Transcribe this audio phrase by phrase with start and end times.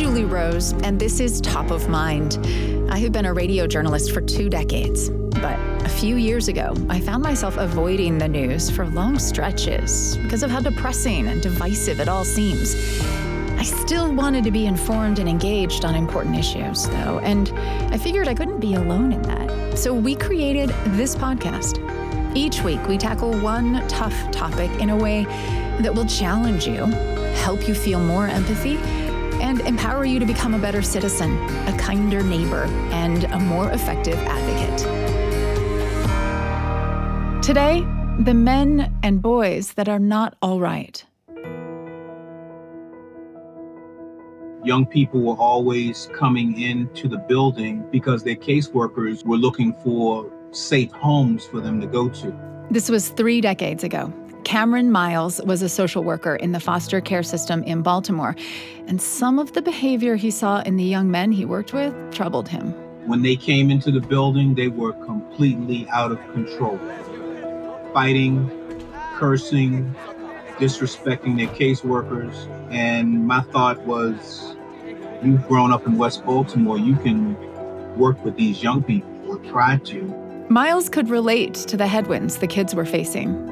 [0.00, 2.38] Julie Rose, and this is Top of Mind.
[2.90, 6.98] I have been a radio journalist for two decades, but a few years ago, I
[7.00, 12.08] found myself avoiding the news for long stretches because of how depressing and divisive it
[12.08, 12.74] all seems.
[13.58, 17.52] I still wanted to be informed and engaged on important issues, though, and
[17.92, 19.76] I figured I couldn't be alone in that.
[19.76, 21.76] So we created this podcast.
[22.34, 25.24] Each week, we tackle one tough topic in a way
[25.80, 26.86] that will challenge you,
[27.34, 28.78] help you feel more empathy,
[29.40, 31.36] and empower you to become a better citizen,
[31.66, 34.78] a kinder neighbor, and a more effective advocate.
[37.42, 37.86] Today,
[38.20, 41.04] the men and boys that are not all right.
[44.62, 50.92] Young people were always coming into the building because their caseworkers were looking for safe
[50.92, 52.66] homes for them to go to.
[52.70, 54.12] This was three decades ago.
[54.44, 58.34] Cameron Miles was a social worker in the foster care system in Baltimore,
[58.86, 62.48] and some of the behavior he saw in the young men he worked with troubled
[62.48, 62.72] him.
[63.06, 66.78] When they came into the building, they were completely out of control.
[67.92, 68.50] Fighting,
[69.16, 69.94] cursing,
[70.58, 72.34] disrespecting their caseworkers.
[72.70, 74.54] And my thought was,
[75.22, 77.36] you've grown up in West Baltimore, you can
[77.96, 80.02] work with these young people or try to.
[80.48, 83.49] Miles could relate to the headwinds the kids were facing.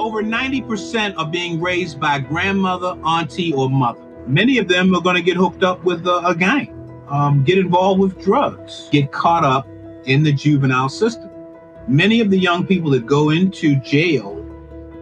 [0.00, 4.00] Over 90% are being raised by grandmother, auntie, or mother.
[4.26, 6.72] Many of them are going to get hooked up with a, a gang,
[7.10, 9.68] um, get involved with drugs, get caught up
[10.06, 11.28] in the juvenile system.
[11.86, 14.42] Many of the young people that go into jail,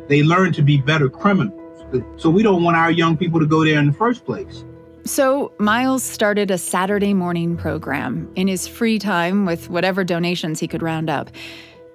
[0.09, 1.87] they learn to be better criminals.
[2.21, 4.65] So we don't want our young people to go there in the first place.
[5.05, 10.67] So, Miles started a Saturday morning program in his free time with whatever donations he
[10.67, 11.31] could round up.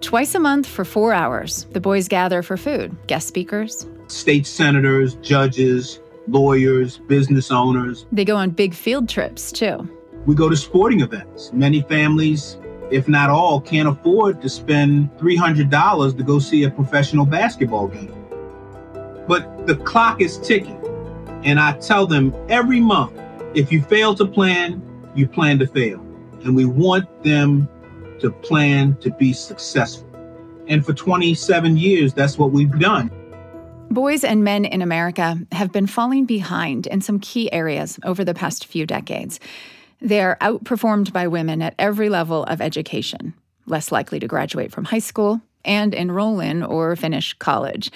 [0.03, 5.15] Twice a month for four hours, the boys gather for food, guest speakers, state senators,
[5.21, 8.05] judges, lawyers, business owners.
[8.11, 9.89] They go on big field trips too.
[10.25, 11.53] We go to sporting events.
[11.53, 12.57] Many families,
[12.91, 18.13] if not all, can't afford to spend $300 to go see a professional basketball game.
[19.25, 20.81] But the clock is ticking.
[21.45, 23.17] And I tell them every month
[23.53, 24.81] if you fail to plan,
[25.15, 26.01] you plan to fail.
[26.43, 27.69] And we want them
[28.23, 30.09] to plan to be successful.
[30.67, 33.11] And for 27 years, that's what we've done.
[33.91, 38.33] Boys and men in America have been falling behind in some key areas over the
[38.33, 39.41] past few decades.
[40.01, 43.33] They are outperformed by women at every level of education,
[43.65, 47.91] less likely to graduate from high school and enroll in or finish college.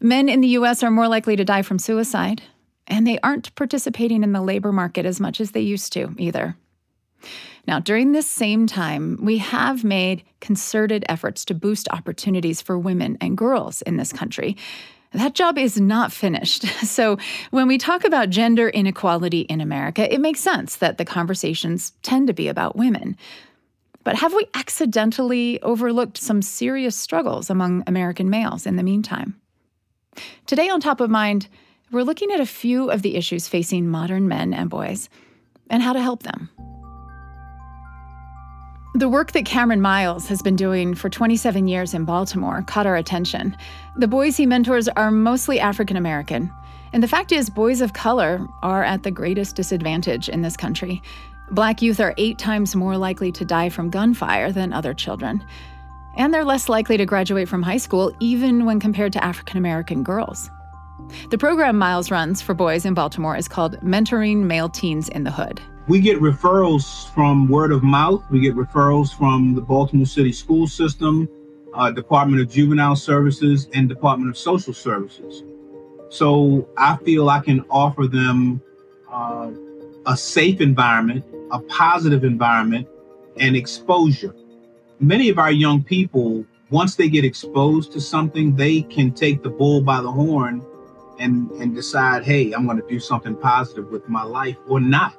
[0.00, 0.82] Men in the U.S.
[0.82, 2.42] are more likely to die from suicide,
[2.86, 6.56] and they aren't participating in the labor market as much as they used to either.
[7.68, 13.18] Now, during this same time, we have made concerted efforts to boost opportunities for women
[13.20, 14.56] and girls in this country.
[15.12, 16.64] That job is not finished.
[16.86, 17.18] So,
[17.50, 22.28] when we talk about gender inequality in America, it makes sense that the conversations tend
[22.28, 23.18] to be about women.
[24.02, 29.38] But have we accidentally overlooked some serious struggles among American males in the meantime?
[30.46, 31.48] Today on Top of Mind,
[31.92, 35.10] we're looking at a few of the issues facing modern men and boys
[35.68, 36.48] and how to help them.
[38.94, 42.96] The work that Cameron Miles has been doing for 27 years in Baltimore caught our
[42.96, 43.54] attention.
[43.96, 46.50] The boys he mentors are mostly African American.
[46.94, 51.02] And the fact is, boys of color are at the greatest disadvantage in this country.
[51.50, 55.44] Black youth are eight times more likely to die from gunfire than other children.
[56.16, 60.02] And they're less likely to graduate from high school, even when compared to African American
[60.02, 60.50] girls.
[61.30, 65.30] The program Miles runs for boys in Baltimore is called Mentoring Male Teens in the
[65.30, 65.60] Hood.
[65.88, 68.22] We get referrals from word of mouth.
[68.30, 71.26] We get referrals from the Baltimore City school system,
[71.72, 75.44] uh, Department of Juvenile Services, and Department of Social Services.
[76.10, 78.60] So I feel I can offer them
[79.10, 79.50] uh,
[80.04, 82.86] a safe environment, a positive environment,
[83.38, 84.34] and exposure.
[85.00, 89.48] Many of our young people, once they get exposed to something, they can take the
[89.48, 90.62] bull by the horn
[91.18, 95.14] and, and decide, hey, I'm going to do something positive with my life or not.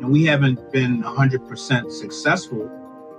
[0.00, 2.70] And we haven't been 100% successful,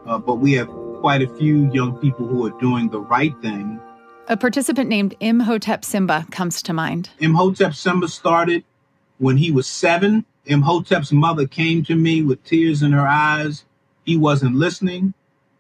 [0.06, 0.70] uh, but we have
[1.00, 3.80] quite a few young people who are doing the right thing.
[4.30, 7.10] A participant named Imhotep Simba comes to mind.
[7.20, 8.64] Imhotep Simba started
[9.18, 10.26] when he was seven.
[10.46, 13.66] Imhotep's mother came to me with tears in her eyes.
[14.06, 15.14] He wasn't listening.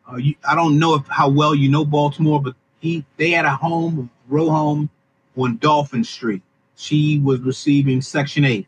[0.09, 3.45] Uh, you, I don't know if, how well you know Baltimore, but he they had
[3.45, 4.89] a home, a row home
[5.37, 6.41] on Dolphin Street.
[6.75, 8.67] She was receiving Section 8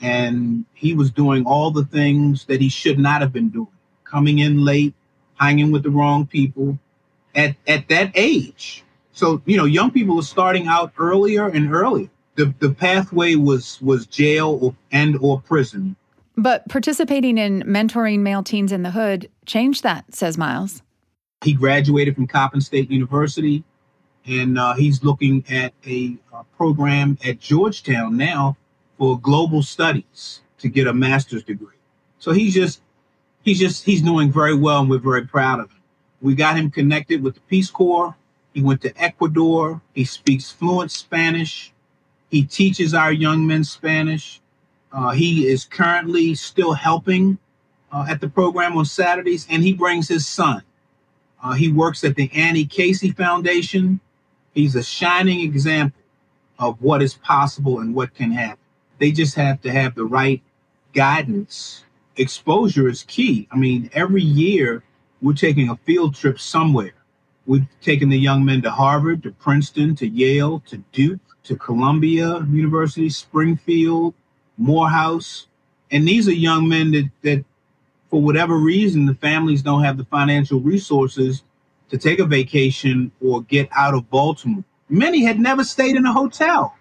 [0.00, 3.68] and he was doing all the things that he should not have been doing.
[4.04, 4.94] Coming in late
[5.36, 6.78] hanging with the wrong people.
[7.34, 8.82] At, at that age.
[9.12, 12.08] So you know young people were starting out earlier and earlier.
[12.36, 15.96] The, the pathway was was jail or, and or prison.
[16.36, 20.82] But participating in mentoring male teens in the hood changed that, says Miles.
[21.42, 23.64] He graduated from Coppin State University,
[24.26, 28.56] and uh, he's looking at a, a program at Georgetown now
[28.98, 31.76] for global studies to get a master's degree.
[32.18, 32.80] So he's just
[33.42, 35.82] he's just he's doing very well, and we're very proud of him.
[36.22, 38.16] We got him connected with the Peace Corps.
[38.52, 39.82] He went to Ecuador.
[39.94, 41.72] He speaks fluent Spanish.
[42.30, 44.40] He teaches our young men Spanish.
[44.92, 47.38] Uh, he is currently still helping
[47.92, 50.62] uh, at the program on Saturdays, and he brings his son.
[51.42, 54.00] Uh, he works at the Annie Casey Foundation.
[54.54, 56.00] He's a shining example
[56.58, 58.58] of what is possible and what can happen.
[58.98, 60.42] They just have to have the right
[60.94, 61.84] guidance.
[62.16, 63.46] Exposure is key.
[63.50, 64.82] I mean, every year
[65.20, 66.94] we're taking a field trip somewhere.
[67.46, 72.44] We've taken the young men to Harvard, to Princeton, to Yale, to Duke, to Columbia
[72.50, 74.14] University, Springfield,
[74.56, 75.46] Morehouse.
[75.90, 77.44] And these are young men that, that,
[78.10, 81.44] for whatever reason, the families don't have the financial resources
[81.90, 84.64] to take a vacation or get out of Baltimore.
[84.88, 86.75] Many had never stayed in a hotel.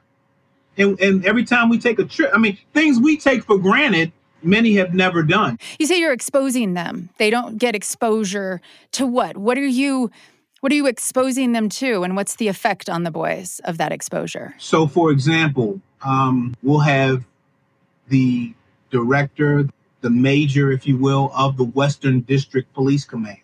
[0.78, 4.12] And, and every time we take a trip, I mean, things we take for granted,
[4.44, 5.58] many have never done.
[5.80, 7.10] You say you're exposing them.
[7.18, 8.62] They don't get exposure
[8.94, 9.38] to what?
[9.38, 10.12] What are you
[10.62, 13.92] what are you exposing them to and what's the effect on the boys of that
[13.92, 14.56] exposure?
[14.58, 17.24] So for example, um, we'll have
[18.08, 18.54] the
[18.90, 19.70] director,
[20.02, 23.40] the major, if you will, of the Western District Police Command.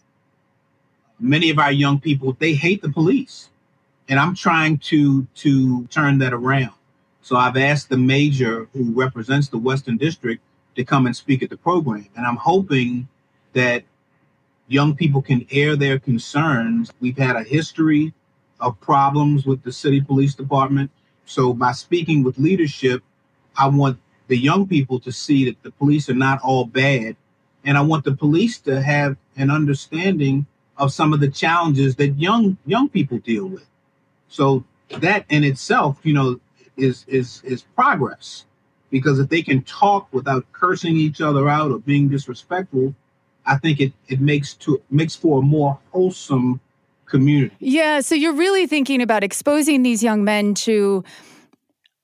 [1.19, 3.49] Many of our young people, they hate the police.
[4.09, 6.73] And I'm trying to to turn that around.
[7.21, 10.41] So I've asked the major who represents the Western District
[10.75, 12.07] to come and speak at the program.
[12.15, 13.07] And I'm hoping
[13.53, 13.83] that
[14.67, 16.91] young people can air their concerns.
[16.99, 18.13] We've had a history
[18.59, 20.89] of problems with the city police department.
[21.25, 23.03] So by speaking with leadership,
[23.57, 27.17] I want the young people to see that the police are not all bad.
[27.65, 30.45] And I want the police to have an understanding
[30.77, 33.67] of some of the challenges that young young people deal with.
[34.29, 36.39] So that in itself, you know,
[36.77, 38.45] is is is progress.
[38.89, 42.93] Because if they can talk without cursing each other out or being disrespectful,
[43.45, 46.59] I think it it makes to makes for a more wholesome
[47.05, 47.55] community.
[47.59, 51.03] Yeah, so you're really thinking about exposing these young men to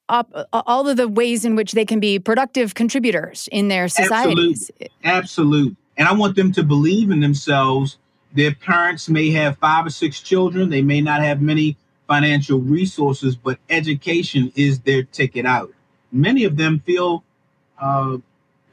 [0.10, 4.72] up, all of the ways in which they can be productive contributors in their societies.
[4.72, 4.90] Absolutely.
[5.04, 5.76] Absolutely.
[5.98, 7.98] And I want them to believe in themselves.
[8.34, 13.36] Their parents may have five or six children, they may not have many financial resources,
[13.36, 15.74] but education is their ticket out.
[16.12, 17.24] Many of them feel,
[17.80, 18.18] uh,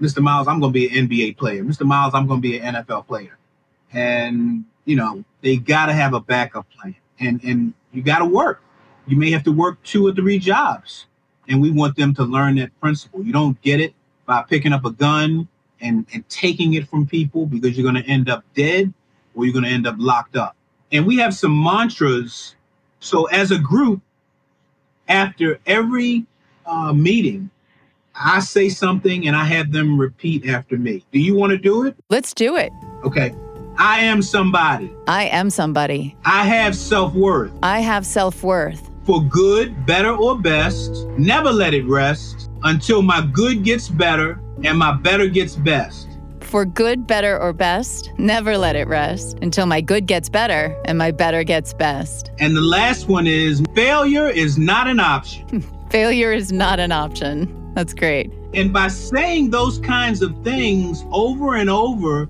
[0.00, 0.22] Mr.
[0.22, 1.64] Miles, I'm going to be an NBA player.
[1.64, 1.84] Mr.
[1.84, 3.36] Miles, I'm going to be an NFL player.
[3.92, 6.94] And, you know, they got to have a backup plan.
[7.20, 8.62] And, and you got to work.
[9.06, 11.06] You may have to work two or three jobs
[11.48, 13.22] and we want them to learn that principle.
[13.22, 13.94] You don't get it
[14.26, 15.48] by picking up a gun
[15.80, 18.92] and, and taking it from people because you're going to end up dead
[19.34, 20.56] or you're going to end up locked up.
[20.92, 22.54] And we have some mantras.
[23.04, 24.00] So, as a group,
[25.08, 26.24] after every
[26.64, 27.50] uh, meeting,
[28.14, 31.04] I say something and I have them repeat after me.
[31.12, 31.96] Do you want to do it?
[32.08, 32.72] Let's do it.
[33.04, 33.34] Okay.
[33.76, 34.90] I am somebody.
[35.06, 36.16] I am somebody.
[36.24, 37.52] I have self worth.
[37.62, 41.06] I have self worth for good, better, or best.
[41.18, 46.08] Never let it rest until my good gets better and my better gets best.
[46.44, 50.96] For good, better, or best, never let it rest until my good gets better and
[50.98, 52.30] my better gets best.
[52.38, 55.60] And the last one is failure is not an option.
[55.90, 57.72] failure is not an option.
[57.74, 58.32] That's great.
[58.52, 62.28] And by saying those kinds of things over and over,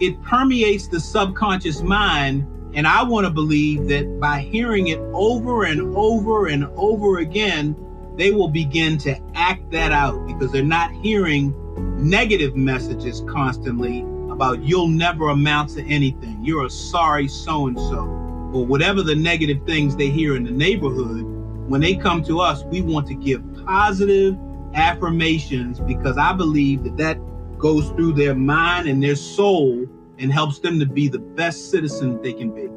[0.00, 2.46] it permeates the subconscious mind
[2.76, 7.74] and I want to believe that by hearing it over and over and over again,
[8.16, 14.62] they will begin to act that out because they're not hearing negative messages constantly about
[14.62, 16.44] you'll never amount to anything.
[16.44, 18.04] You're a sorry so and so,
[18.52, 21.24] or whatever the negative things they hear in the neighborhood.
[21.68, 24.36] When they come to us, we want to give positive
[24.74, 27.18] affirmations because I believe that that
[27.58, 29.86] goes through their mind and their soul
[30.18, 32.68] and helps them to be the best citizen they can be.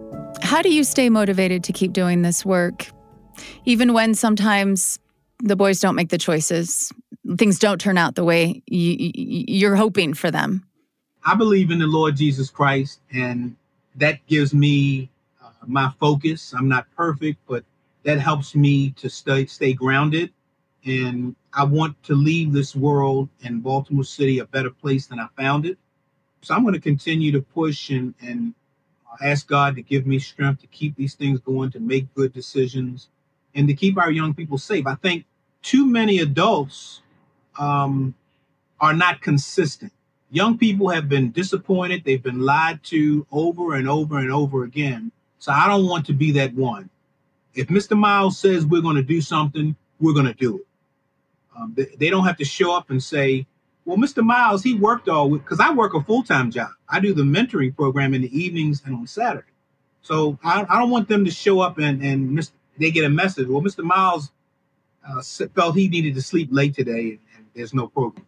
[0.41, 2.87] How do you stay motivated to keep doing this work,
[3.65, 4.99] even when sometimes
[5.43, 6.91] the boys don't make the choices,
[7.37, 10.65] things don't turn out the way you, are hoping for them?
[11.25, 13.55] I believe in the Lord Jesus Christ, and
[13.95, 15.09] that gives me
[15.43, 16.53] uh, my focus.
[16.53, 17.63] I'm not perfect, but
[18.03, 20.31] that helps me to stay stay grounded.
[20.85, 25.27] And I want to leave this world and Baltimore City a better place than I
[25.37, 25.77] found it.
[26.41, 28.53] So I'm going to continue to push and, and
[29.21, 33.09] ask God to give me strength to keep these things going, to make good decisions,
[33.55, 34.87] and to keep our young people safe.
[34.87, 35.25] I think
[35.61, 37.01] too many adults
[37.59, 38.15] um,
[38.79, 39.91] are not consistent.
[40.31, 42.03] Young people have been disappointed.
[42.03, 45.11] They've been lied to over and over and over again.
[45.39, 46.89] So I don't want to be that one.
[47.53, 47.97] If Mr.
[47.97, 50.67] Miles says we're going to do something, we're going to do it.
[51.57, 53.45] Um, they, they, don't have to show up and say,
[53.85, 54.23] well, Mr.
[54.23, 56.69] Miles, he worked all week because I work a full time job.
[56.87, 59.47] I do the mentoring program in the evenings and on Saturday.
[60.03, 63.47] So I, I don't want them to show up and, and they get a message.
[63.47, 63.83] Well, Mr.
[63.83, 64.31] Miles
[65.07, 65.21] uh,
[65.55, 67.19] felt he needed to sleep late today
[67.59, 68.25] there's no program.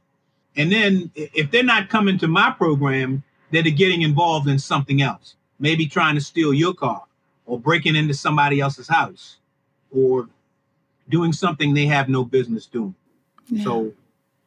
[0.57, 5.35] And then if they're not coming to my program, they're getting involved in something else,
[5.59, 7.03] maybe trying to steal your car
[7.45, 9.37] or breaking into somebody else's house
[9.89, 10.27] or
[11.09, 12.95] doing something they have no business doing.
[13.47, 13.63] Yeah.
[13.63, 13.93] So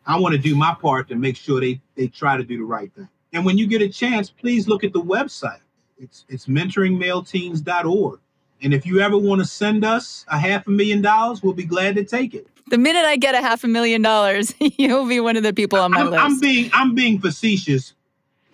[0.06, 2.64] I want to do my part to make sure they, they try to do the
[2.64, 3.08] right thing.
[3.32, 5.60] And when you get a chance, please look at the website.
[5.98, 8.20] It's it's mentoringmaleteens.org.
[8.64, 11.66] And if you ever want to send us a half a million dollars, we'll be
[11.66, 12.49] glad to take it.
[12.71, 15.78] The minute I get a half a million dollars, you'll be one of the people
[15.78, 16.25] on my I'm, list.
[16.25, 17.92] I'm being I'm being facetious.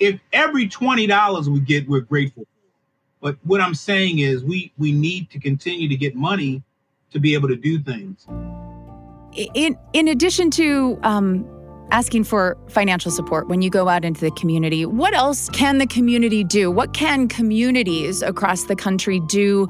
[0.00, 2.43] If every twenty dollars we get, we're grateful.
[2.43, 2.49] For.
[3.21, 6.64] But what I'm saying is we we need to continue to get money
[7.12, 8.26] to be able to do things.
[9.55, 11.47] In in addition to um,
[11.90, 15.87] asking for financial support when you go out into the community, what else can the
[15.87, 16.70] community do?
[16.70, 19.68] What can communities across the country do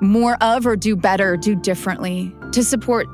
[0.00, 3.08] more of or do better, do differently to support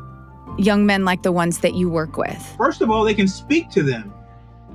[0.58, 2.44] young men like the ones that you work with?
[2.56, 4.12] First of all, they can speak to them.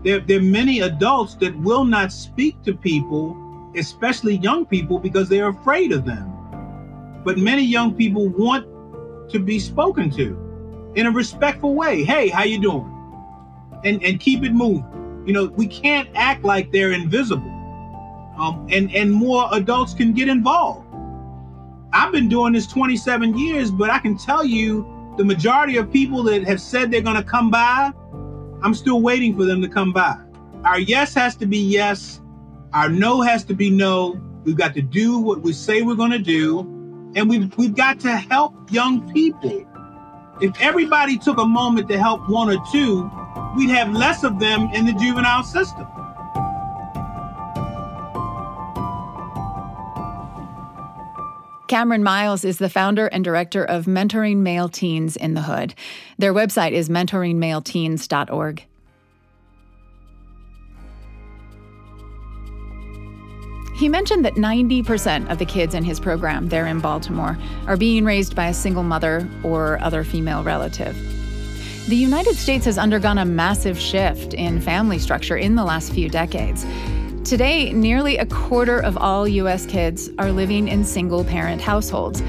[0.03, 3.35] There, there are many adults that will not speak to people,
[3.75, 6.31] especially young people, because they're afraid of them.
[7.23, 8.67] But many young people want
[9.31, 10.44] to be spoken to
[10.95, 12.03] in a respectful way.
[12.03, 12.91] Hey, how you doing?
[13.83, 15.23] And and keep it moving.
[15.25, 17.51] You know, we can't act like they're invisible.
[18.37, 20.85] Um, and and more adults can get involved.
[21.93, 24.85] I've been doing this 27 years, but I can tell you
[25.17, 27.93] the majority of people that have said they're going to come by,
[28.61, 30.17] I'm still waiting for them to come by.
[30.65, 32.21] Our yes has to be yes,
[32.73, 34.19] our no has to be no.
[34.43, 36.59] We've got to do what we say we're going to do,
[37.15, 39.65] and we've, we've got to help young people.
[40.41, 43.09] If everybody took a moment to help one or two,
[43.55, 45.87] we'd have less of them in the juvenile system.
[51.67, 55.73] Cameron Miles is the founder and director of Mentoring Male Teens in the Hood.
[56.17, 58.65] Their website is mentoringmaleteens.org.
[63.75, 68.05] He mentioned that 90% of the kids in his program there in Baltimore are being
[68.05, 70.95] raised by a single mother or other female relative.
[71.89, 76.09] The United States has undergone a massive shift in family structure in the last few
[76.09, 76.65] decades.
[77.25, 79.65] Today, nearly a quarter of all U.S.
[79.65, 82.23] kids are living in single parent households.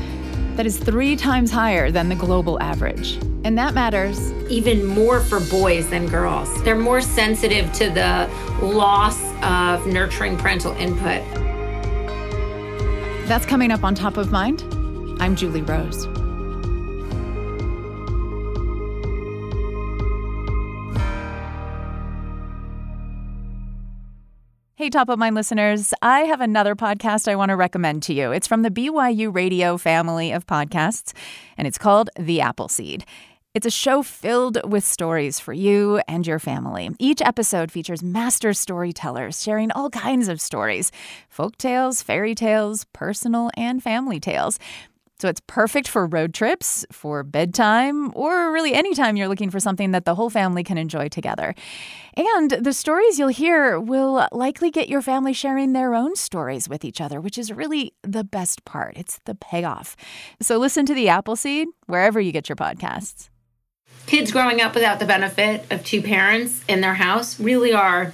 [0.57, 3.19] That is three times higher than the global average.
[3.45, 4.33] And that matters.
[4.51, 6.63] Even more for boys than girls.
[6.65, 8.29] They're more sensitive to the
[8.61, 11.23] loss of nurturing parental input.
[13.27, 14.63] That's coming up on Top of Mind.
[15.21, 16.07] I'm Julie Rose.
[24.79, 28.31] Hey, top of mind listeners, I have another podcast I want to recommend to you.
[28.31, 31.15] It's from the BYU Radio family of podcasts,
[31.57, 33.05] and it's called The Appleseed.
[33.57, 36.91] It's a show filled with stories for you and your family.
[36.99, 40.93] Each episode features master storytellers sharing all kinds of stories
[41.31, 44.59] folk tales, fairy tales, personal and family tales.
[45.19, 49.93] So it's perfect for road trips, for bedtime, or really anytime you're looking for something
[49.93, 51.55] that the whole family can enjoy together.
[52.15, 56.85] And the stories you'll hear will likely get your family sharing their own stories with
[56.85, 58.99] each other, which is really the best part.
[58.99, 59.97] It's the payoff.
[60.43, 63.31] So listen to the Appleseed wherever you get your podcasts.
[64.07, 68.13] Kids growing up without the benefit of two parents in their house really are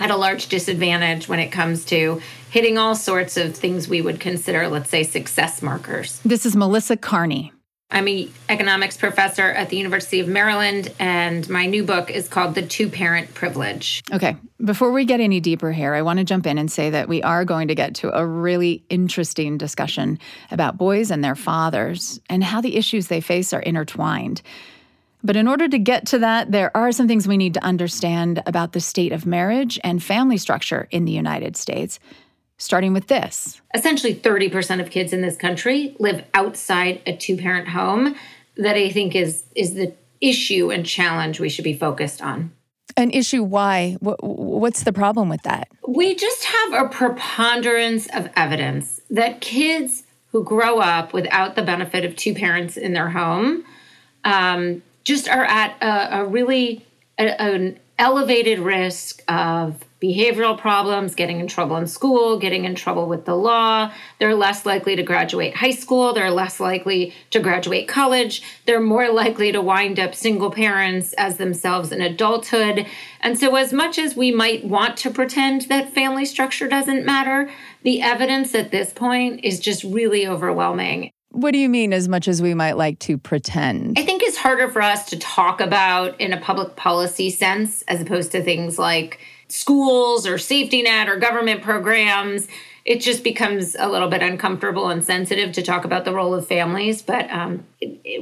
[0.00, 4.18] at a large disadvantage when it comes to hitting all sorts of things we would
[4.18, 6.20] consider, let's say, success markers.
[6.24, 7.52] This is Melissa Kearney.
[7.90, 12.56] I'm an economics professor at the University of Maryland, and my new book is called
[12.56, 14.02] The Two Parent Privilege.
[14.12, 17.08] Okay, before we get any deeper here, I want to jump in and say that
[17.08, 20.18] we are going to get to a really interesting discussion
[20.50, 24.42] about boys and their fathers and how the issues they face are intertwined.
[25.22, 28.42] But in order to get to that, there are some things we need to understand
[28.46, 31.98] about the state of marriage and family structure in the United States,
[32.56, 33.60] starting with this.
[33.74, 38.14] Essentially, 30% of kids in this country live outside a two parent home.
[38.56, 42.52] That I think is, is the issue and challenge we should be focused on.
[42.96, 43.96] An issue why?
[44.00, 45.68] What's the problem with that?
[45.86, 52.04] We just have a preponderance of evidence that kids who grow up without the benefit
[52.04, 53.64] of two parents in their home
[54.24, 56.84] um, just are at a, a really
[57.18, 63.08] a, an elevated risk of behavioral problems, getting in trouble in school, getting in trouble
[63.08, 63.90] with the law.
[64.20, 66.12] They're less likely to graduate high school.
[66.12, 68.42] They're less likely to graduate college.
[68.66, 72.86] They're more likely to wind up single parents as themselves in adulthood.
[73.20, 77.50] And so, as much as we might want to pretend that family structure doesn't matter,
[77.82, 81.10] the evidence at this point is just really overwhelming.
[81.30, 83.98] What do you mean, as much as we might like to pretend?
[83.98, 88.00] I think it's harder for us to talk about in a public policy sense as
[88.00, 92.48] opposed to things like schools or safety net or government programs.
[92.84, 96.46] It just becomes a little bit uncomfortable and sensitive to talk about the role of
[96.46, 97.02] families.
[97.02, 97.66] But um,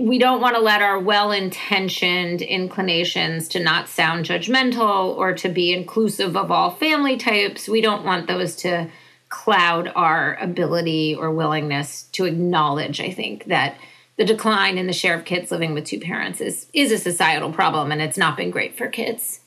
[0.00, 5.48] we don't want to let our well intentioned inclinations to not sound judgmental or to
[5.48, 8.90] be inclusive of all family types, we don't want those to
[9.36, 13.76] cloud our ability or willingness to acknowledge, I think, that
[14.16, 17.52] the decline in the share of kids living with two parents is, is a societal
[17.52, 19.40] problem and it's not been great for kids.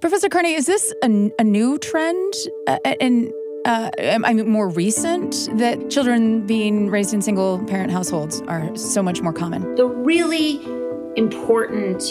[0.00, 2.34] Professor Kearney, is this a, a new trend
[2.66, 3.32] uh, and
[3.66, 9.00] uh, I mean more recent that children being raised in single parent households are so
[9.00, 9.76] much more common?
[9.76, 10.64] The really
[11.16, 12.02] important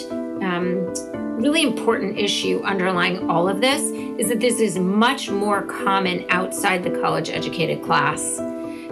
[0.42, 0.94] um,
[1.40, 3.80] really important issue underlying all of this
[4.20, 8.36] is that this is much more common outside the college educated class.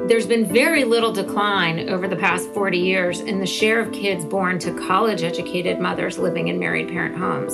[0.08, 4.24] There's been very little decline over the past 40 years in the share of kids
[4.24, 7.52] born to college educated mothers living in married parent homes.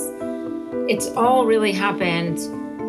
[0.89, 2.39] It's all really happened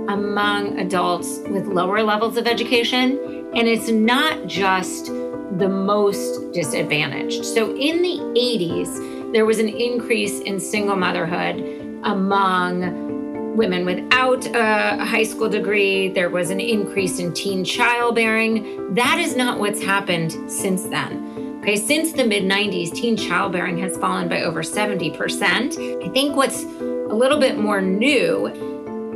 [0.09, 3.19] among adults with lower levels of education,
[3.57, 7.45] and it's not just the most disadvantaged.
[7.45, 15.05] So in the 80s, there was an increase in single motherhood among women without a
[15.05, 16.09] high school degree.
[16.09, 18.95] There was an increase in teen childbearing.
[18.95, 21.59] That is not what's happened since then.
[21.63, 26.05] Okay, since the mid 90s, teen childbearing has fallen by over 70%.
[26.05, 28.53] I think what's a little bit more new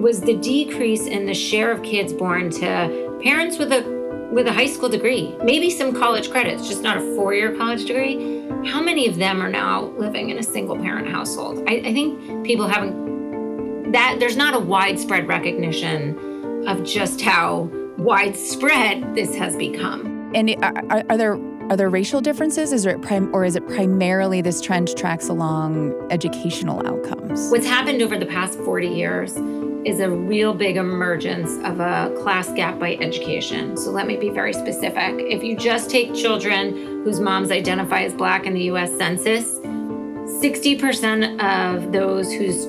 [0.01, 4.01] was the decrease in the share of kids born to parents with a
[4.33, 8.40] with a high school degree, maybe some college credits, just not a four-year college degree
[8.67, 11.63] how many of them are now living in a single parent household?
[11.69, 17.69] I, I think people haven't that there's not a widespread recognition of just how
[17.99, 20.31] widespread this has become.
[20.35, 21.39] And are, are there
[21.71, 22.73] are there racial differences?
[22.73, 27.49] Is it prim- or is it primarily this trend tracks along educational outcomes?
[27.51, 29.37] What's happened over the past 40 years
[29.85, 33.77] is a real big emergence of a class gap by education.
[33.77, 35.15] So let me be very specific.
[35.19, 41.41] If you just take children whose moms identify as black in the US Census, 60%
[41.41, 42.67] of those whose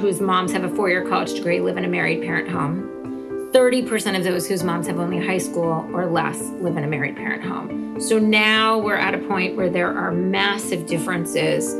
[0.00, 3.50] whose moms have a four-year college degree live in a married parent home.
[3.52, 7.16] 30% of those whose moms have only high school or less live in a married
[7.16, 8.00] parent home.
[8.00, 11.74] So now we're at a point where there are massive differences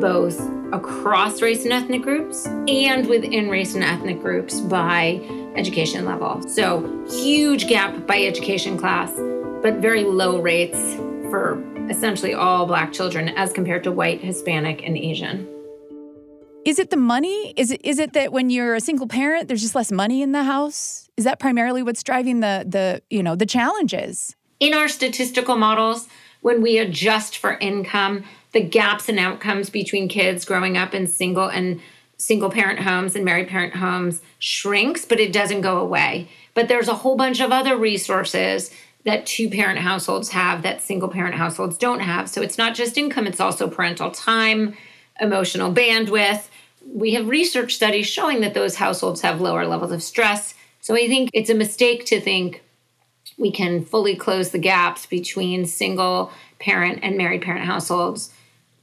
[0.00, 0.40] both
[0.72, 5.20] across race and ethnic groups and within race and ethnic groups by
[5.56, 6.40] education level.
[6.48, 9.10] So, huge gap by education class,
[9.62, 10.78] but very low rates
[11.30, 15.48] for essentially all Black children as compared to white, Hispanic, and Asian.
[16.64, 17.52] Is it the money?
[17.56, 20.32] Is it is it that when you're a single parent, there's just less money in
[20.32, 21.08] the house?
[21.16, 24.36] Is that primarily what's driving the the you know the challenges?
[24.60, 26.06] In our statistical models,
[26.42, 31.48] when we adjust for income, the gaps in outcomes between kids growing up in single
[31.48, 31.80] and
[32.16, 36.28] single parent homes and married parent homes shrinks, but it doesn't go away.
[36.52, 38.70] But there's a whole bunch of other resources
[39.04, 42.28] that two parent households have that single parent households don't have.
[42.28, 44.76] So it's not just income, it's also parental time,
[45.20, 46.48] emotional bandwidth.
[46.92, 50.54] We have research studies showing that those households have lower levels of stress.
[50.82, 52.62] So I think it's a mistake to think
[53.38, 58.34] we can fully close the gaps between single parent and married parent households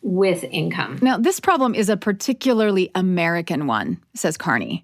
[0.02, 1.00] with income.
[1.02, 4.84] Now, this problem is a particularly American one, says Kearney.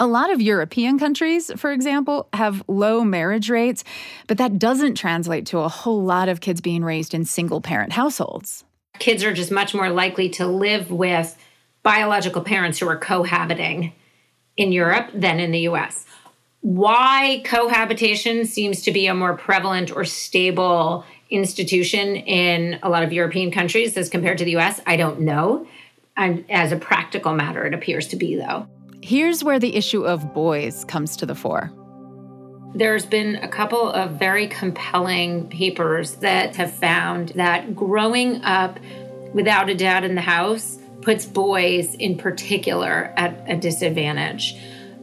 [0.00, 3.84] A lot of European countries, for example, have low marriage rates,
[4.26, 7.92] but that doesn't translate to a whole lot of kids being raised in single parent
[7.92, 8.64] households.
[8.98, 11.36] Kids are just much more likely to live with
[11.84, 13.92] biological parents who are cohabiting
[14.56, 16.06] in Europe than in the US.
[16.60, 23.12] Why cohabitation seems to be a more prevalent or stable institution in a lot of
[23.12, 24.80] European countries as compared to the US?
[24.86, 25.66] I don't know.
[26.16, 28.68] And as a practical matter, it appears to be, though.
[29.02, 31.72] Here's where the issue of boys comes to the fore.
[32.74, 38.78] There's been a couple of very compelling papers that have found that growing up
[39.32, 44.56] without a dad in the house puts boys in particular at a disadvantage.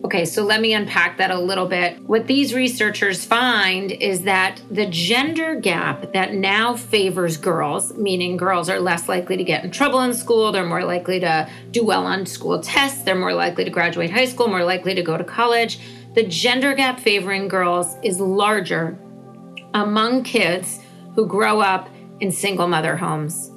[0.03, 1.99] Okay, so let me unpack that a little bit.
[2.01, 8.67] What these researchers find is that the gender gap that now favors girls, meaning girls
[8.67, 12.07] are less likely to get in trouble in school, they're more likely to do well
[12.07, 15.23] on school tests, they're more likely to graduate high school, more likely to go to
[15.23, 15.79] college.
[16.15, 18.97] The gender gap favoring girls is larger
[19.75, 20.79] among kids
[21.13, 23.51] who grow up in single mother homes,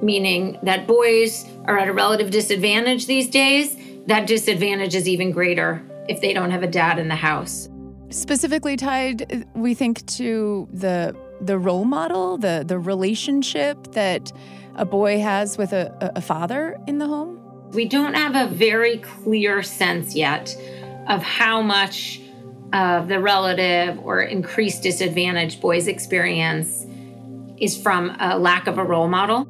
[0.00, 5.82] meaning that boys are at a relative disadvantage these days that disadvantage is even greater
[6.08, 7.68] if they don't have a dad in the house.
[8.10, 14.32] Specifically tied, we think to the the role model, the the relationship that
[14.76, 17.40] a boy has with a, a father in the home.
[17.72, 20.56] We don't have a very clear sense yet
[21.08, 22.20] of how much
[22.72, 26.86] of the relative or increased disadvantage boys experience
[27.58, 29.48] is from a lack of a role model.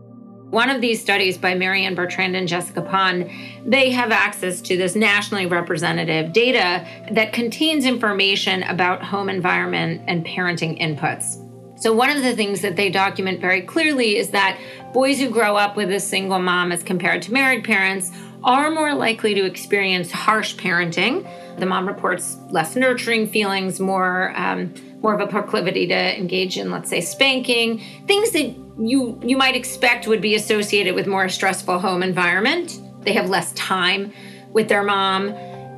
[0.54, 3.28] One of these studies by Marianne Bertrand and Jessica Pan,
[3.66, 10.24] they have access to this nationally representative data that contains information about home environment and
[10.24, 11.40] parenting inputs.
[11.76, 14.56] So, one of the things that they document very clearly is that
[14.92, 18.12] boys who grow up with a single mom as compared to married parents
[18.44, 21.28] are more likely to experience harsh parenting.
[21.58, 24.72] The mom reports less nurturing feelings, more um,
[25.04, 29.54] more of a proclivity to engage in, let's say, spanking, things that you you might
[29.54, 32.80] expect would be associated with more stressful home environment.
[33.02, 34.12] They have less time
[34.52, 35.28] with their mom.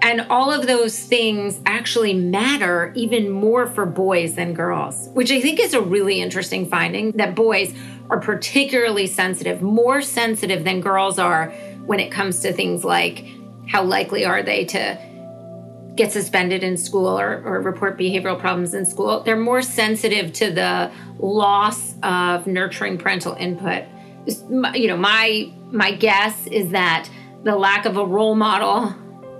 [0.02, 5.40] And all of those things actually matter even more for boys than girls, which I
[5.40, 7.74] think is a really interesting finding that boys
[8.08, 11.48] are particularly sensitive, more sensitive than girls are
[11.86, 13.24] when it comes to things like
[13.66, 15.05] how likely are they to
[15.96, 19.20] get suspended in school or, or report behavioral problems in school.
[19.20, 23.84] They're more sensitive to the loss of nurturing parental input.
[24.26, 27.08] You know, my my guess is that
[27.44, 28.94] the lack of a role model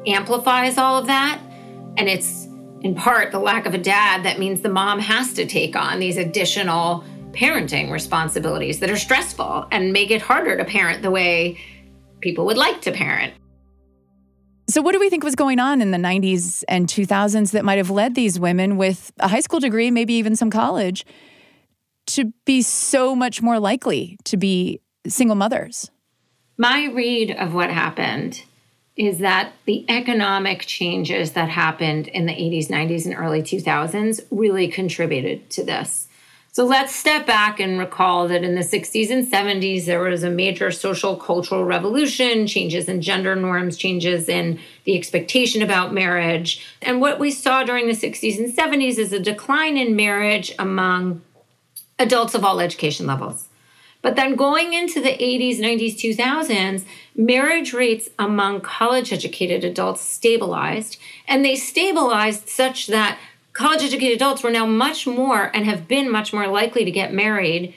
[0.06, 1.40] amplifies all of that,
[1.96, 2.46] and it's
[2.82, 5.98] in part the lack of a dad that means the mom has to take on
[5.98, 11.58] these additional parenting responsibilities that are stressful and make it harder to parent the way
[12.20, 13.34] people would like to parent.
[14.68, 17.78] So, what do we think was going on in the 90s and 2000s that might
[17.78, 21.06] have led these women with a high school degree, maybe even some college,
[22.08, 25.90] to be so much more likely to be single mothers?
[26.58, 28.42] My read of what happened
[28.96, 34.68] is that the economic changes that happened in the 80s, 90s, and early 2000s really
[34.68, 36.05] contributed to this.
[36.56, 40.30] So let's step back and recall that in the 60s and 70s, there was a
[40.30, 46.66] major social cultural revolution, changes in gender norms, changes in the expectation about marriage.
[46.80, 51.20] And what we saw during the 60s and 70s is a decline in marriage among
[51.98, 53.48] adults of all education levels.
[54.00, 60.96] But then going into the 80s, 90s, 2000s, marriage rates among college educated adults stabilized,
[61.28, 63.18] and they stabilized such that
[63.56, 67.12] college educated adults were now much more and have been much more likely to get
[67.12, 67.74] married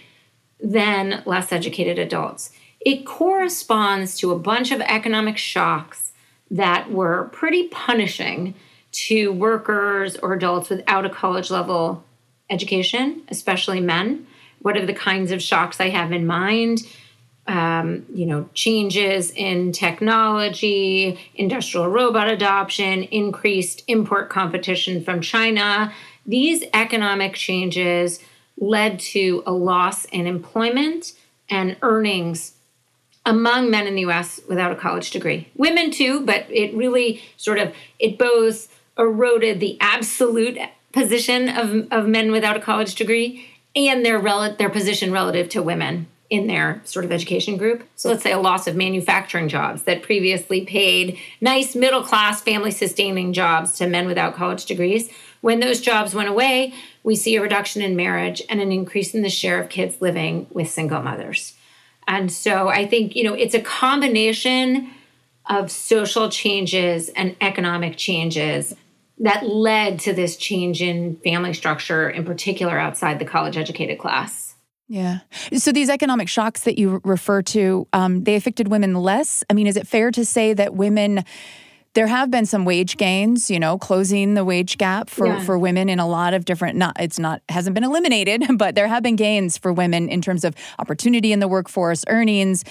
[0.60, 2.52] than less educated adults.
[2.82, 6.12] It corresponds to a bunch of economic shocks
[6.52, 8.56] that were pretty punishing
[8.92, 12.04] to workers or adults without a college level
[12.50, 14.28] education, especially men.
[14.62, 16.82] What are the kinds of shocks I have in mind?
[17.50, 25.92] Um, you know, changes in technology, industrial robot adoption, increased import competition from China.
[26.28, 28.20] These economic changes
[28.60, 31.14] led to a loss in employment
[31.50, 32.54] and earnings
[33.26, 35.48] among men in the US without a college degree.
[35.56, 40.60] Women too, but it really sort of it both eroded the absolute
[40.92, 45.64] position of, of men without a college degree and their rel- their position relative to
[45.64, 47.84] women in their sort of education group.
[47.96, 52.72] So let's say a loss of manufacturing jobs that previously paid nice middle class family
[52.72, 55.10] sustaining jobs to men without college degrees.
[55.42, 59.22] When those jobs went away, we see a reduction in marriage and an increase in
[59.22, 61.56] the share of kids living with single mothers.
[62.08, 64.92] And so I think, you know, it's a combination
[65.48, 68.76] of social changes and economic changes
[69.20, 74.49] that led to this change in family structure, in particular outside the college educated class.
[74.90, 75.20] Yeah.
[75.56, 79.44] So these economic shocks that you refer to, um, they affected women less.
[79.48, 81.24] I mean, is it fair to say that women?
[81.96, 85.40] There have been some wage gains, you know, closing the wage gap for, yeah.
[85.42, 88.88] for women in a lot of different not it's not hasn't been eliminated, but there
[88.88, 92.64] have been gains for women in terms of opportunity in the workforce, earnings.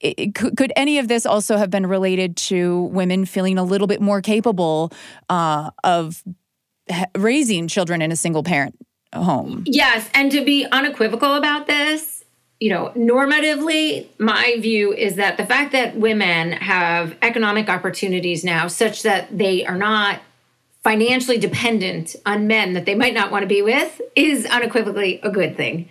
[0.00, 3.86] It, could, could, any of this also have been related to women feeling a little
[3.86, 4.92] bit more capable
[5.30, 6.22] uh, of
[7.16, 8.76] raising children in a single parent
[9.12, 9.64] home.
[9.66, 10.10] Yes.
[10.14, 12.24] And to be unequivocal about this,
[12.60, 18.66] you know, normatively, my view is that the fact that women have economic opportunities now
[18.66, 20.20] such that they are not
[20.82, 25.30] financially dependent on men that they might not want to be with is unequivocally a
[25.30, 25.88] good thing.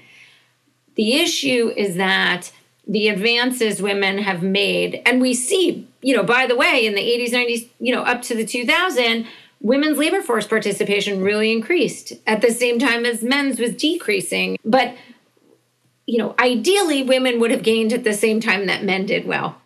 [0.95, 2.51] The issue is that
[2.87, 7.01] the advances women have made, and we see, you know, by the way, in the
[7.01, 9.27] 80s, 90s, you know, up to the 2000,
[9.61, 14.57] women's labor force participation really increased at the same time as men's was decreasing.
[14.63, 14.95] But
[16.07, 19.59] you know, ideally women would have gained at the same time that men did well.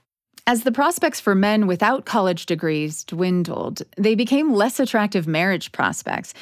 [0.47, 6.33] As the prospects for men without college degrees dwindled, they became less attractive marriage prospects,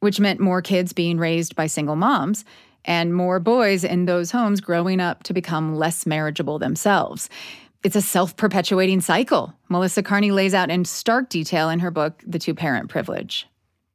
[0.00, 2.44] which meant more kids being raised by single moms
[2.84, 7.28] and more boys in those homes growing up to become less marriageable themselves.
[7.84, 12.22] It's a self perpetuating cycle, Melissa Kearney lays out in stark detail in her book,
[12.26, 13.46] The Two Parent Privilege.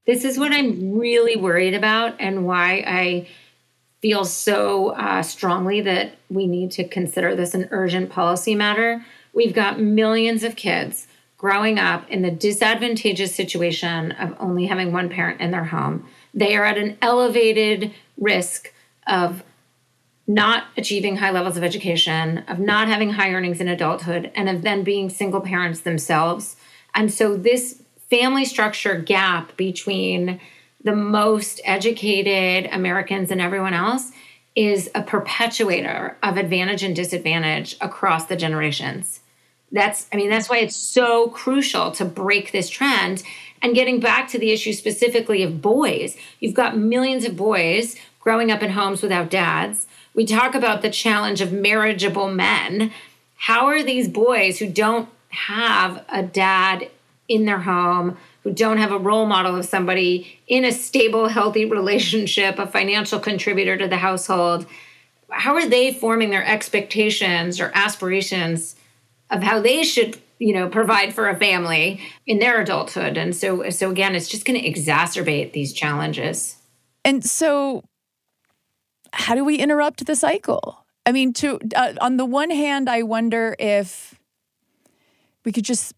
[0.05, 3.27] This is what I'm really worried about and why I
[4.01, 9.05] feel so uh, strongly that we need to consider this an urgent policy matter.
[9.33, 15.09] We've got millions of kids growing up in the disadvantageous situation of only having one
[15.09, 16.07] parent in their home.
[16.33, 18.73] They are at an elevated risk
[19.07, 19.43] of
[20.25, 24.61] not achieving high levels of education, of not having high earnings in adulthood, and of
[24.61, 26.55] then being single parents themselves.
[26.95, 30.39] And so, this family structure gap between
[30.83, 34.11] the most educated Americans and everyone else
[34.55, 39.21] is a perpetuator of advantage and disadvantage across the generations.
[39.71, 43.23] That's, I mean, that's why it's so crucial to break this trend.
[43.61, 48.51] And getting back to the issue specifically of boys, you've got millions of boys growing
[48.51, 49.87] up in homes without dads.
[50.13, 52.91] We talk about the challenge of marriageable men.
[53.35, 56.89] How are these boys who don't have a dad
[57.27, 61.65] in their home, who don't have a role model of somebody in a stable, healthy
[61.69, 64.65] relationship, a financial contributor to the household,
[65.33, 68.75] how are they forming their expectations or aspirations
[69.29, 73.69] of how they should you know provide for a family in their adulthood and so
[73.69, 76.57] so again it's just going to exacerbate these challenges
[77.05, 77.83] and so
[79.13, 83.01] how do we interrupt the cycle i mean to uh, on the one hand i
[83.01, 84.19] wonder if
[85.45, 85.93] we could just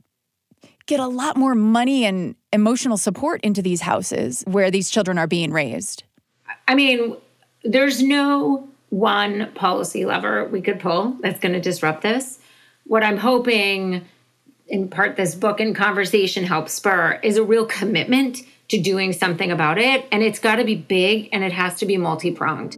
[0.86, 5.28] get a lot more money and emotional support into these houses where these children are
[5.28, 6.04] being raised?
[6.67, 7.17] I mean,
[7.63, 12.39] there's no one policy lever we could pull that's going to disrupt this.
[12.86, 14.06] What I'm hoping,
[14.67, 19.51] in part, this book and conversation helps spur is a real commitment to doing something
[19.51, 20.06] about it.
[20.12, 22.78] And it's got to be big and it has to be multi pronged.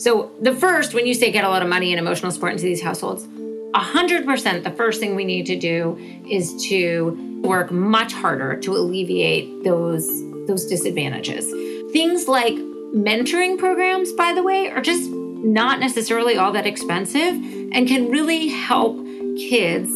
[0.00, 2.64] So, the first, when you say get a lot of money and emotional support into
[2.64, 8.58] these households, 100% the first thing we need to do is to work much harder
[8.60, 10.08] to alleviate those
[10.46, 11.44] those disadvantages.
[11.92, 12.54] Things like
[12.94, 17.34] mentoring programs by the way are just not necessarily all that expensive
[17.72, 18.96] and can really help
[19.36, 19.90] kids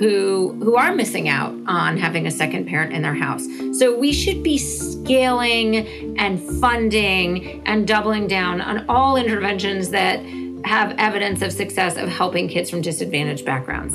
[0.00, 3.46] who who are missing out on having a second parent in their house.
[3.78, 10.24] So we should be scaling and funding and doubling down on all interventions that
[10.64, 13.94] have evidence of success of helping kids from disadvantaged backgrounds.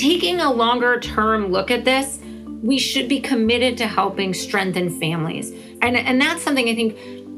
[0.00, 2.20] Taking a longer term look at this,
[2.62, 5.50] we should be committed to helping strengthen families.
[5.82, 6.96] And, and that's something I think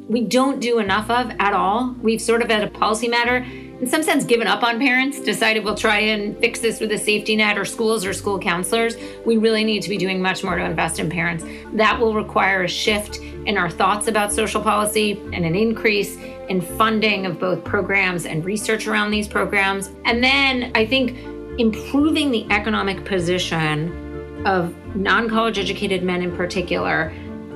[0.09, 1.95] we don't do enough of at all.
[2.03, 3.47] We've sort of, at a policy matter,
[3.81, 6.99] in some sense, given up on parents, decided we'll try and fix this with a
[6.99, 8.97] safety net or schools or school counselors.
[9.27, 11.45] We really need to be doing much more to invest in parents.
[11.75, 16.17] That will require a shift in our thoughts about social policy and an increase
[16.49, 19.91] in funding of both programs and research around these programs.
[20.07, 21.19] And then I think
[21.59, 27.13] improving the economic position of non college educated men in particular,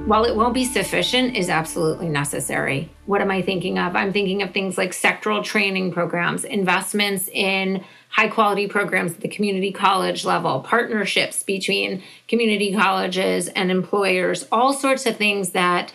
[0.07, 2.91] while it won't be sufficient, is absolutely necessary.
[3.07, 3.95] What am I thinking of?
[3.95, 9.29] I'm thinking of things like sectoral training programs, investments in high quality programs at the
[9.29, 15.93] community college level, partnerships between community colleges and employers, all sorts of things that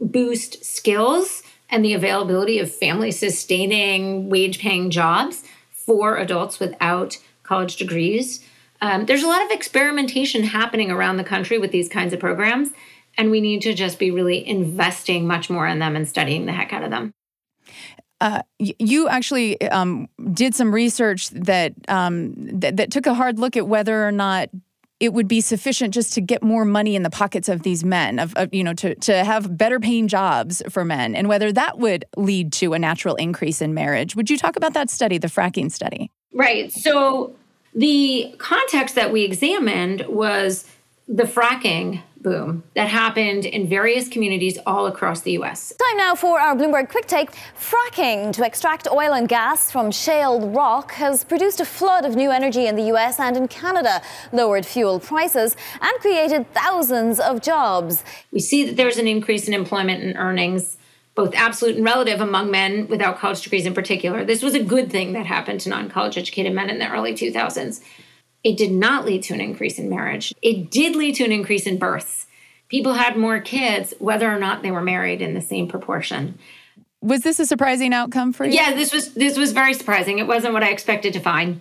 [0.00, 7.76] boost skills and the availability of family sustaining, wage paying jobs for adults without college
[7.76, 8.44] degrees.
[8.80, 12.70] Um, there's a lot of experimentation happening around the country with these kinds of programs,
[13.16, 16.52] and we need to just be really investing much more in them and studying the
[16.52, 17.12] heck out of them.
[18.20, 23.56] Uh, you actually um, did some research that, um, that that took a hard look
[23.56, 24.48] at whether or not
[25.00, 28.18] it would be sufficient just to get more money in the pockets of these men,
[28.18, 31.78] of, of, you know, to to have better paying jobs for men, and whether that
[31.78, 34.16] would lead to a natural increase in marriage.
[34.16, 36.10] Would you talk about that study, the fracking study?
[36.32, 36.72] Right.
[36.72, 37.34] So
[37.74, 40.64] the context that we examined was
[41.08, 45.72] the fracking boom that happened in various communities all across the US.
[45.76, 47.30] Time now for our Bloomberg Quick Take.
[47.56, 52.32] Fracking to extract oil and gas from shale rock has produced a flood of new
[52.32, 58.02] energy in the US and in Canada, lowered fuel prices, and created thousands of jobs.
[58.32, 60.78] We see that there's an increase in employment and earnings
[61.14, 64.24] both absolute and relative among men without college degrees in particular.
[64.24, 67.12] This was a good thing that happened to non college educated men in the early
[67.12, 67.80] 2000s.
[68.44, 70.34] It did not lead to an increase in marriage.
[70.42, 72.26] It did lead to an increase in births.
[72.68, 76.38] People had more kids, whether or not they were married in the same proportion.
[77.00, 78.52] Was this a surprising outcome for you?
[78.52, 80.18] Yeah, this was this was very surprising.
[80.18, 81.60] It wasn't what I expected to find.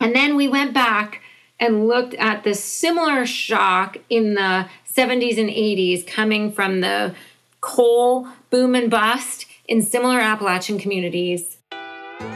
[0.00, 1.20] And then we went back
[1.58, 7.14] and looked at the similar shock in the 70s and 80s coming from the
[7.60, 11.58] coal boom and bust in similar Appalachian communities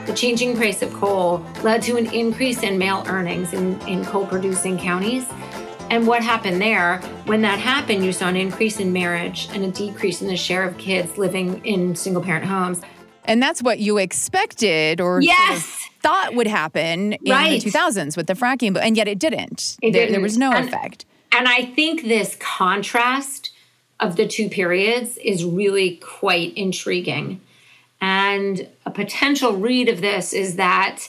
[0.06, 4.26] the changing price of coal led to an increase in male earnings in, in coal
[4.26, 5.26] producing counties.
[5.90, 6.98] And what happened there?
[7.26, 10.64] When that happened, you saw an increase in marriage and a decrease in the share
[10.64, 12.82] of kids living in single parent homes.
[13.24, 15.88] And that's what you expected or yes.
[16.02, 17.62] thought would happen in right.
[17.62, 19.76] the 2000s with the fracking, and yet it didn't.
[19.82, 20.12] It there, didn't.
[20.12, 21.04] there was no and, effect.
[21.32, 23.50] And I think this contrast
[24.00, 27.40] of the two periods is really quite intriguing.
[28.00, 31.08] And a potential read of this is that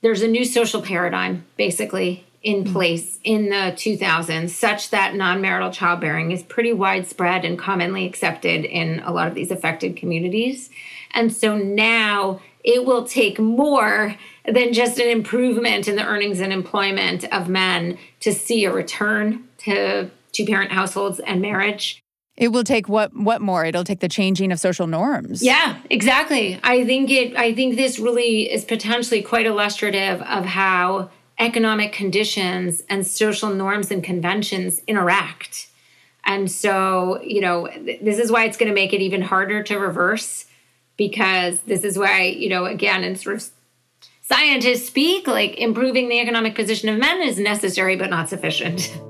[0.00, 2.72] there's a new social paradigm basically in mm-hmm.
[2.72, 8.64] place in the 2000s, such that non marital childbearing is pretty widespread and commonly accepted
[8.64, 10.70] in a lot of these affected communities.
[11.12, 16.52] And so now it will take more than just an improvement in the earnings and
[16.52, 22.00] employment of men to see a return to two parent households and marriage.
[22.38, 23.64] It will take what what more?
[23.64, 25.42] It'll take the changing of social norms.
[25.42, 26.58] Yeah, exactly.
[26.62, 32.84] I think it I think this really is potentially quite illustrative of how economic conditions
[32.88, 35.66] and social norms and conventions interact.
[36.24, 39.64] And so, you know, th- this is why it's going to make it even harder
[39.64, 40.46] to reverse
[40.96, 43.48] because this is why, you know, again, in sort of
[44.22, 48.96] scientists speak, like improving the economic position of men is necessary but not sufficient.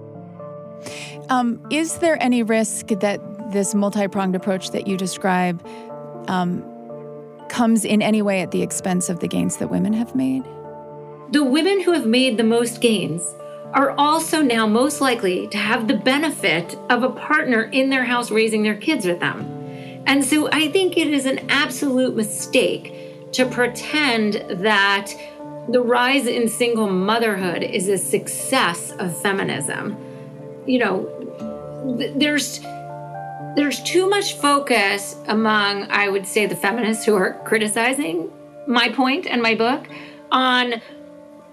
[1.30, 3.20] Um, is there any risk that
[3.52, 5.64] this multi pronged approach that you describe
[6.28, 6.64] um,
[7.48, 10.44] comes in any way at the expense of the gains that women have made?
[11.30, 13.22] The women who have made the most gains
[13.74, 18.30] are also now most likely to have the benefit of a partner in their house
[18.30, 19.44] raising their kids with them.
[20.06, 25.12] And so I think it is an absolute mistake to pretend that
[25.68, 29.98] the rise in single motherhood is a success of feminism.
[30.66, 31.17] You know,
[31.96, 32.60] there's
[33.56, 38.30] there's too much focus among i would say the feminists who are criticizing
[38.66, 39.88] my point and my book
[40.30, 40.80] on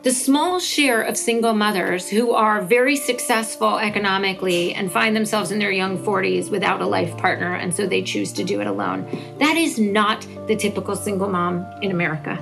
[0.05, 5.57] the small share of single mothers who are very successful economically and find themselves in
[5.57, 9.03] their young 40s without a life partner and so they choose to do it alone.
[9.39, 12.37] That is not the typical single mom in america.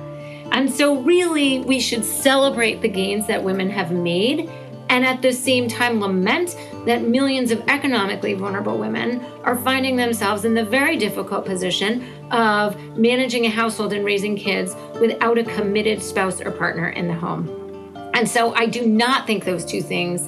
[0.52, 4.50] And so really we should celebrate the gains that women have made
[4.90, 10.44] and at the same time lament that millions of economically vulnerable women are finding themselves
[10.44, 16.02] in the very difficult position of managing a household and raising kids without a committed
[16.02, 17.48] spouse or partner in the home.
[18.14, 20.22] And so I do not think those two things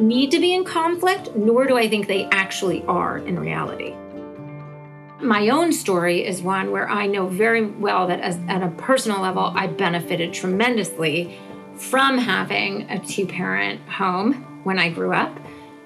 [0.00, 3.94] need to be in conflict, nor do I think they actually are in reality.
[5.20, 9.20] My own story is one where I know very well that as, at a personal
[9.22, 11.38] level, I benefited tremendously
[11.76, 15.36] from having a two parent home when I grew up.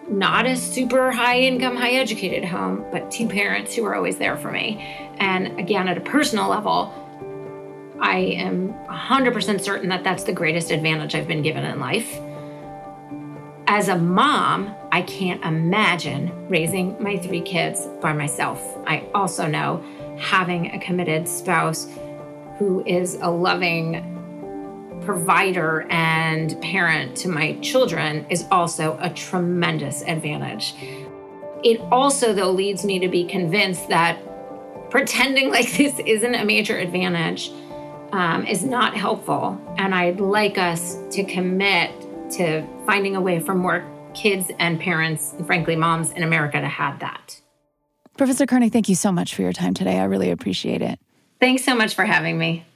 [0.09, 4.37] Not a super high income, high educated home, but two parents who were always there
[4.37, 4.81] for me.
[5.18, 6.92] And again, at a personal level,
[8.01, 12.18] I am 100% certain that that's the greatest advantage I've been given in life.
[13.66, 18.62] As a mom, I can't imagine raising my three kids by myself.
[18.87, 19.85] I also know
[20.18, 21.87] having a committed spouse
[22.59, 24.17] who is a loving,
[25.02, 30.74] provider and parent to my children is also a tremendous advantage.
[31.64, 34.18] It also, though, leads me to be convinced that
[34.90, 37.50] pretending like this isn't a major advantage
[38.12, 39.61] um, is not helpful.
[39.78, 41.90] And I'd like us to commit
[42.32, 43.84] to finding a way for more
[44.14, 47.40] kids and parents, and frankly, moms in America to have that.
[48.16, 49.98] Professor Kearney, thank you so much for your time today.
[49.98, 50.98] I really appreciate it.
[51.40, 52.66] Thanks so much for having me.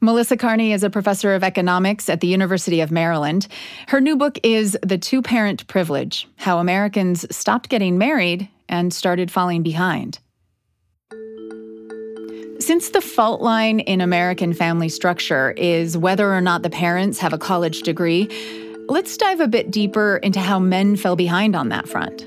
[0.00, 3.48] Melissa Kearney is a professor of economics at the University of Maryland.
[3.88, 9.30] Her new book is The Two Parent Privilege How Americans Stopped Getting Married and Started
[9.30, 10.18] Falling Behind.
[12.60, 17.32] Since the fault line in American family structure is whether or not the parents have
[17.32, 18.28] a college degree,
[18.88, 22.26] let's dive a bit deeper into how men fell behind on that front.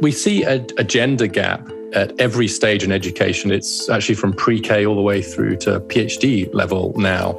[0.00, 3.50] We see a, a gender gap at every stage in education.
[3.50, 7.38] It's actually from pre K all the way through to PhD level now.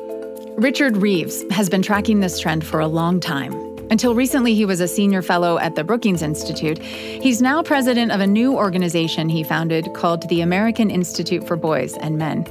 [0.58, 3.54] Richard Reeves has been tracking this trend for a long time.
[3.89, 6.80] Until recently, he was a senior fellow at the Brookings Institute.
[6.80, 11.97] He's now president of a new organization he founded called the American Institute for Boys
[11.97, 12.45] and Men.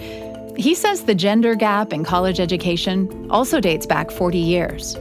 [0.56, 4.96] He says the gender gap in college education also dates back 40 years.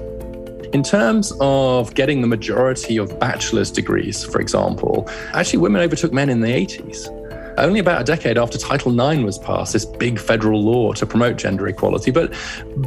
[0.73, 6.29] In terms of getting the majority of bachelor's degrees, for example, actually women overtook men
[6.29, 7.15] in the 80s
[7.59, 11.37] only about a decade after Title IX was passed, this big federal law to promote
[11.37, 12.11] gender equality.
[12.11, 12.33] But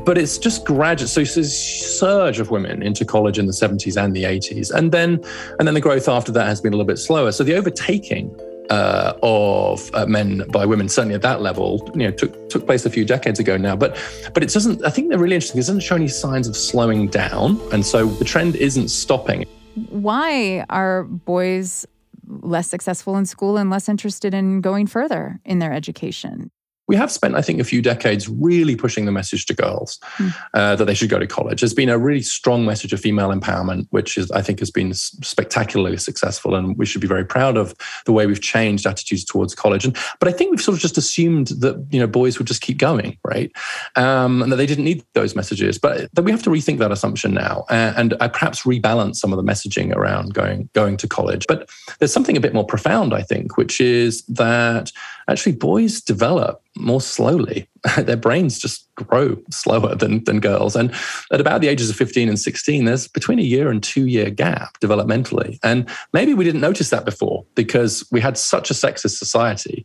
[0.04, 1.10] but it's just graduate.
[1.10, 4.90] So it's a surge of women into college in the 70s and the 80s, and
[4.90, 5.22] then
[5.58, 7.32] and then the growth after that has been a little bit slower.
[7.32, 8.34] So the overtaking
[8.72, 12.86] uh, of uh, men by women, certainly at that level, you know, took took place
[12.86, 13.76] a few decades ago now.
[13.76, 13.98] But
[14.32, 14.82] but it doesn't.
[14.84, 15.58] I think they're really interesting.
[15.58, 19.44] It doesn't show any signs of slowing down, and so the trend isn't stopping.
[19.90, 21.86] Why are boys
[22.26, 26.50] less successful in school and less interested in going further in their education
[26.92, 30.30] we have spent, I think, a few decades really pushing the message to girls mm.
[30.52, 31.62] uh, that they should go to college.
[31.62, 34.92] There's been a really strong message of female empowerment, which is, I think, has been
[34.92, 37.74] spectacularly successful, and we should be very proud of
[38.04, 39.86] the way we've changed attitudes towards college.
[39.86, 42.60] And but I think we've sort of just assumed that you know boys would just
[42.60, 43.50] keep going, right,
[43.96, 45.78] um, and that they didn't need those messages.
[45.78, 49.32] But that we have to rethink that assumption now, uh, and uh, perhaps rebalance some
[49.32, 51.46] of the messaging around going going to college.
[51.48, 51.70] But
[52.00, 54.92] there's something a bit more profound, I think, which is that
[55.32, 57.66] actually boys develop more slowly.
[57.98, 60.76] Their brains just grow slower than, than girls.
[60.76, 60.92] And
[61.32, 64.30] at about the ages of 15 and 16, there's between a year and two year
[64.30, 65.58] gap developmentally.
[65.62, 69.84] And maybe we didn't notice that before because we had such a sexist society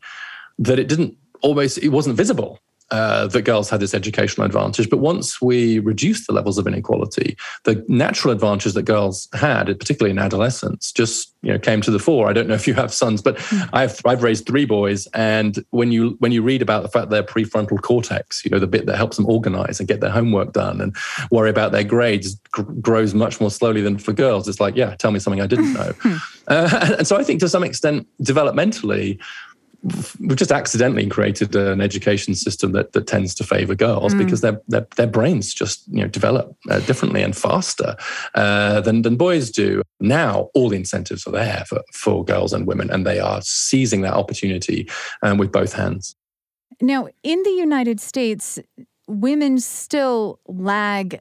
[0.59, 2.59] that it didn't always, it wasn't visible
[2.91, 4.89] uh, that girls had this educational advantage.
[4.89, 10.11] But once we reduced the levels of inequality, the natural advantages that girls had, particularly
[10.11, 12.29] in adolescence, just you know came to the fore.
[12.29, 13.69] I don't know if you have sons, but mm.
[13.73, 17.23] I've I've raised three boys, and when you when you read about the fact their
[17.23, 20.81] prefrontal cortex, you know the bit that helps them organize and get their homework done
[20.81, 20.95] and
[21.31, 24.47] worry about their grades, g- grows much more slowly than for girls.
[24.47, 25.93] It's like, yeah, tell me something I didn't know.
[26.47, 29.19] uh, and so I think to some extent, developmentally
[30.19, 34.17] we've just accidentally created an education system that, that tends to favor girls mm.
[34.17, 37.95] because their, their, their brains just you know develop uh, differently and faster
[38.35, 39.81] uh, than than boys do.
[39.99, 44.01] Now all the incentives are there for, for girls and women, and they are seizing
[44.01, 44.89] that opportunity
[45.21, 46.15] um, with both hands.
[46.81, 48.59] Now, in the United States,
[49.07, 51.19] women still lag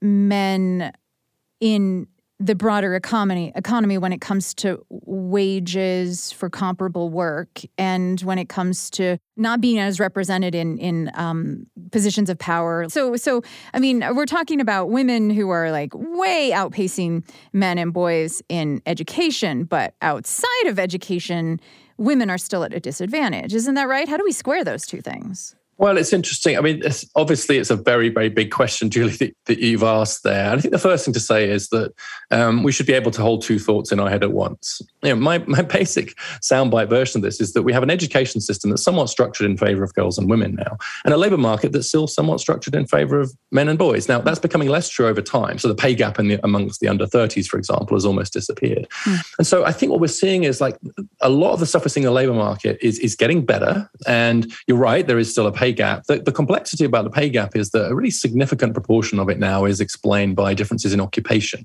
[0.00, 0.92] men
[1.60, 2.06] in
[2.44, 8.50] the broader economy economy when it comes to wages for comparable work and when it
[8.50, 12.86] comes to not being as represented in in um, positions of power.
[12.90, 13.42] So so
[13.72, 18.82] I mean we're talking about women who are like way outpacing men and boys in
[18.84, 21.58] education, but outside of education,
[21.96, 23.54] women are still at a disadvantage.
[23.54, 24.06] Isn't that right?
[24.06, 25.56] How do we square those two things?
[25.76, 26.56] Well, it's interesting.
[26.56, 30.22] I mean, it's, obviously, it's a very, very big question, Julie, that, that, you've asked
[30.22, 30.50] there.
[30.50, 31.92] And I think the first thing to say is that
[32.30, 34.80] um, we should be able to hold two thoughts in our head at once.
[35.02, 38.40] You know, my, my basic soundbite version of this is that we have an education
[38.40, 41.72] system that's somewhat structured in favor of girls and women now, and a labor market
[41.72, 44.08] that's still somewhat structured in favor of men and boys.
[44.08, 45.58] Now, that's becoming less true over time.
[45.58, 48.86] So the pay gap in the, amongst the under 30s, for example, has almost disappeared.
[49.04, 49.32] Mm.
[49.38, 50.78] And so I think what we're seeing is like
[51.20, 53.90] a lot of the stuff we're seeing in the labor market is, is getting better.
[54.06, 56.04] And you're right, there is still a pay gap.
[56.04, 59.38] The, the, complexity about the pay gap is that a really significant proportion of it
[59.38, 61.64] now is explained by differences in occupation.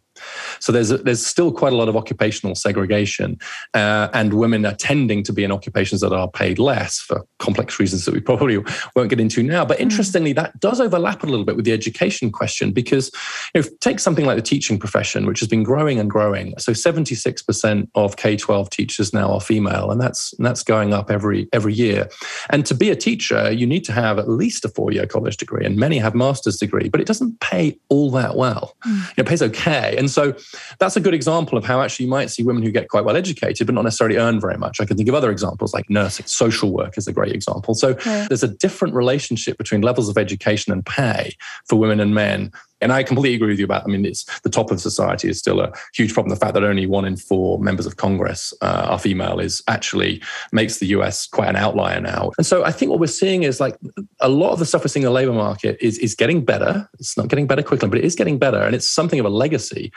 [0.59, 3.37] So there's a, there's still quite a lot of occupational segregation,
[3.73, 7.79] uh, and women are tending to be in occupations that are paid less for complex
[7.79, 8.57] reasons that we probably
[8.95, 9.65] won't get into now.
[9.65, 9.81] But mm.
[9.81, 13.11] interestingly, that does overlap a little bit with the education question because
[13.53, 16.53] you know, take something like the teaching profession, which has been growing and growing.
[16.57, 21.47] So 76% of K-12 teachers now are female, and that's and that's going up every
[21.53, 22.09] every year.
[22.49, 25.37] And to be a teacher, you need to have at least a four year college
[25.37, 28.75] degree, and many have master's degree, but it doesn't pay all that well.
[28.85, 29.13] Mm.
[29.17, 29.95] It pays okay.
[29.97, 30.35] And so
[30.79, 33.15] that's a good example of how actually you might see women who get quite well
[33.15, 34.79] educated, but not necessarily earn very much.
[34.79, 37.73] I can think of other examples like nursing, social work is a great example.
[37.75, 38.27] So yeah.
[38.27, 41.35] there's a different relationship between levels of education and pay
[41.67, 42.51] for women and men
[42.81, 43.83] and I completely agree with you about.
[43.83, 46.29] I mean, it's the top of society is still a huge problem.
[46.29, 50.21] The fact that only one in four members of Congress uh, are female is actually
[50.51, 52.31] makes the US quite an outlier now.
[52.37, 53.77] And so I think what we're seeing is like
[54.19, 56.89] a lot of the stuff we're seeing in the labor market is is getting better.
[56.99, 59.29] It's not getting better quickly, but it is getting better, and it's something of a
[59.29, 59.91] legacy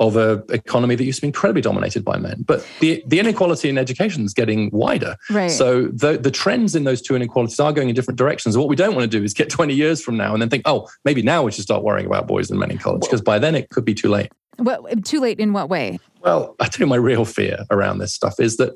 [0.00, 2.44] of an economy that used to be incredibly dominated by men.
[2.46, 5.16] But the, the inequality in education is getting wider.
[5.30, 5.50] Right.
[5.50, 8.56] So the, the trends in those two inequalities are going in different directions.
[8.56, 10.62] what we don't want to do is get 20 years from now and then think,
[10.66, 13.38] oh, maybe now we should start worrying about boys and men in college, because by
[13.38, 14.30] then it could be too late.
[14.58, 16.00] What too late in what way?
[16.20, 18.74] Well, I tell you, my real fear around this stuff is that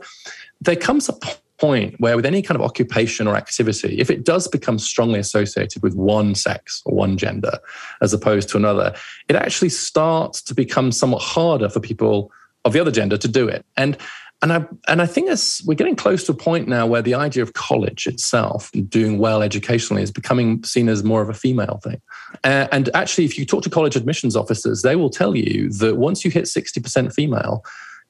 [0.60, 1.14] there comes a
[1.62, 5.82] point where, with any kind of occupation or activity, if it does become strongly associated
[5.82, 7.54] with one sex or one gender
[8.00, 8.88] as opposed to another,
[9.28, 12.30] it actually starts to become somewhat harder for people
[12.64, 13.62] of the other gender to do it.
[13.76, 13.96] And
[14.42, 14.58] and I
[14.90, 17.50] and I think as we're getting close to a point now where the idea of
[17.52, 22.00] college itself, doing well educationally, is becoming seen as more of a female thing.
[22.42, 25.94] Uh, and actually, if you talk to college admissions officers, they will tell you that
[26.08, 27.62] once you hit sixty percent female,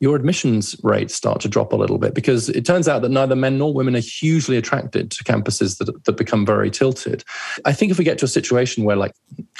[0.03, 3.37] your admissions rates start to drop a little bit because it turns out that neither
[3.37, 7.23] men nor women are hugely attracted to campuses that, that become very tilted.
[7.65, 9.15] I think if we get to a situation where, like,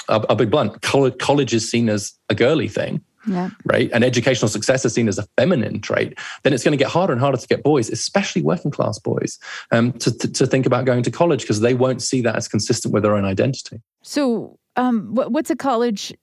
[0.09, 3.51] I'll, I'll be blunt, college, college is seen as a girly thing, yeah.
[3.63, 3.89] right?
[3.93, 7.13] And educational success is seen as a feminine trait, then it's going to get harder
[7.13, 9.39] and harder to get boys, especially working class boys,
[9.71, 12.49] um, to, to, to, think about going to college because they won't see that as
[12.49, 13.81] consistent with their own identity.
[14.01, 16.13] So, um, what's a college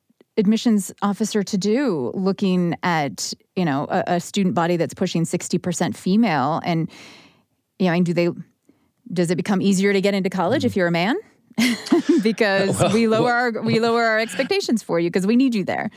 [0.40, 5.94] admissions officer to do looking at, you know, a, a student body that's pushing 60%
[5.94, 6.60] female?
[6.64, 6.90] And,
[7.78, 8.30] you know, and do they,
[9.12, 10.66] does it become easier to get into college mm-hmm.
[10.66, 11.16] if you're a man?
[12.22, 15.54] because well, we lower well, our we lower our expectations for you because we need
[15.54, 15.90] you there.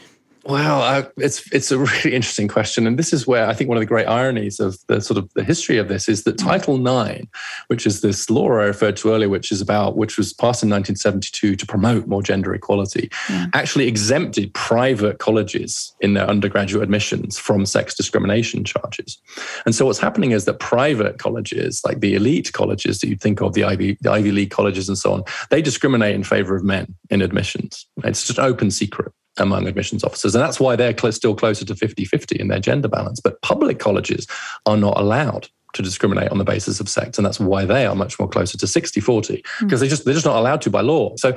[0.45, 3.77] Well, uh, it's it's a really interesting question, and this is where I think one
[3.77, 6.43] of the great ironies of the sort of the history of this is that mm.
[6.43, 7.25] Title IX,
[7.67, 10.69] which is this law I referred to earlier, which is about which was passed in
[10.69, 13.47] 1972 to promote more gender equality, yeah.
[13.53, 19.19] actually exempted private colleges in their undergraduate admissions from sex discrimination charges.
[19.65, 23.41] And so what's happening is that private colleges, like the elite colleges that you'd think
[23.41, 26.65] of, the Ivy the Ivy League colleges and so on, they discriminate in favor of
[26.65, 27.87] men in admissions.
[28.03, 30.35] It's just an open secret among admissions officers.
[30.35, 33.19] And that's why they're still closer to 50 50 in their gender balance.
[33.19, 34.27] But public colleges
[34.65, 37.17] are not allowed to discriminate on the basis of sex.
[37.17, 39.81] And that's why they are much more closer to 60 40, because mm.
[39.81, 41.15] they just, they're just not allowed to by law.
[41.17, 41.35] So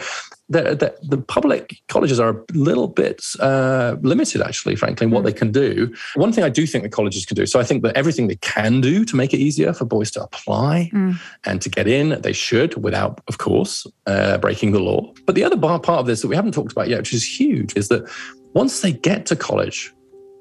[0.49, 5.23] the, the, the public colleges are a little bit uh, limited, actually, frankly, in what
[5.23, 5.27] mm.
[5.27, 5.93] they can do.
[6.15, 8.37] One thing I do think the colleges can do, so I think that everything they
[8.37, 11.19] can do to make it easier for boys to apply mm.
[11.45, 15.13] and to get in, they should, without, of course, uh, breaking the law.
[15.25, 17.77] But the other part of this that we haven't talked about yet, which is huge,
[17.77, 18.09] is that
[18.55, 19.93] once they get to college,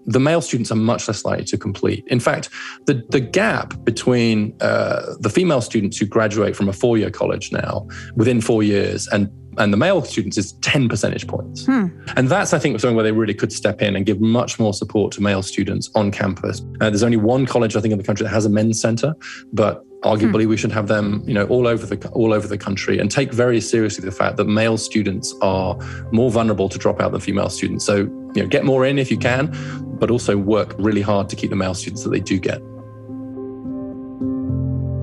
[0.05, 2.03] the male students are much less likely to complete.
[2.07, 2.49] In fact,
[2.85, 7.51] the, the gap between uh, the female students who graduate from a four year college
[7.51, 11.65] now within four years and and the male students is 10 percentage points.
[11.65, 11.87] Hmm.
[12.17, 14.73] And that's, I think, something where they really could step in and give much more
[14.73, 16.61] support to male students on campus.
[16.81, 19.15] Uh, there's only one college, I think, in the country that has a men's center,
[19.53, 20.49] but arguably hmm.
[20.49, 23.33] we should have them you know all over the all over the country and take
[23.33, 25.77] very seriously the fact that male students are
[26.11, 27.97] more vulnerable to drop out than female students so
[28.35, 29.51] you know get more in if you can
[29.99, 32.61] but also work really hard to keep the male students that they do get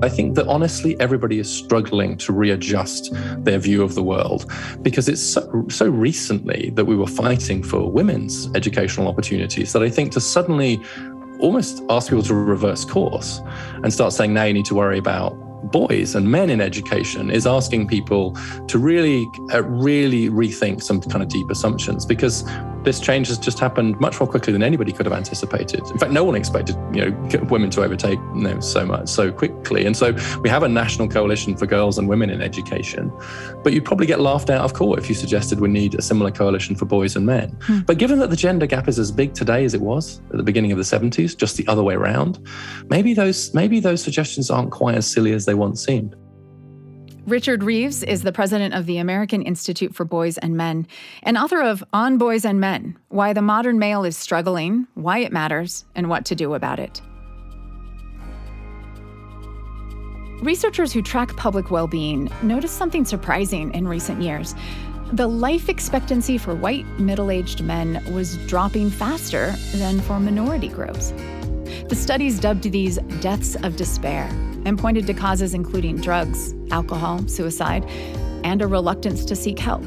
[0.03, 3.09] I think that honestly, everybody is struggling to readjust
[3.45, 4.51] their view of the world
[4.81, 9.89] because it's so, so recently that we were fighting for women's educational opportunities that I
[9.89, 10.81] think to suddenly
[11.43, 13.41] almost ask people to reverse course
[13.83, 15.31] and start saying now you need to worry about
[15.71, 18.35] boys and men in education is asking people
[18.67, 22.05] to really, uh, really rethink some kind of deep assumptions.
[22.05, 22.43] Because
[22.83, 25.81] this change has just happened much more quickly than anybody could have anticipated.
[25.89, 29.31] In fact, no one expected you know women to overtake you know, so much so
[29.31, 29.85] quickly.
[29.85, 33.11] And so we have a national coalition for girls and women in education,
[33.63, 36.31] but you'd probably get laughed out of court if you suggested we need a similar
[36.31, 37.57] coalition for boys and men.
[37.63, 37.79] Hmm.
[37.79, 40.43] But given that the gender gap is as big today as it was at the
[40.43, 42.39] beginning of the 70s, just the other way around,
[42.89, 46.15] maybe those maybe those suggestions aren't quite as silly as they once seemed.
[47.25, 50.85] Richard Reeves is the president of the American Institute for Boys and Men
[51.21, 55.31] and author of On Boys and Men Why the Modern Male is Struggling, Why It
[55.31, 57.01] Matters, and What to Do About It.
[60.41, 64.53] Researchers who track public well being noticed something surprising in recent years.
[65.13, 71.13] The life expectancy for white middle aged men was dropping faster than for minority groups.
[71.87, 74.29] The studies dubbed these deaths of despair
[74.65, 77.85] and pointed to causes including drugs, alcohol, suicide,
[78.43, 79.83] and a reluctance to seek help.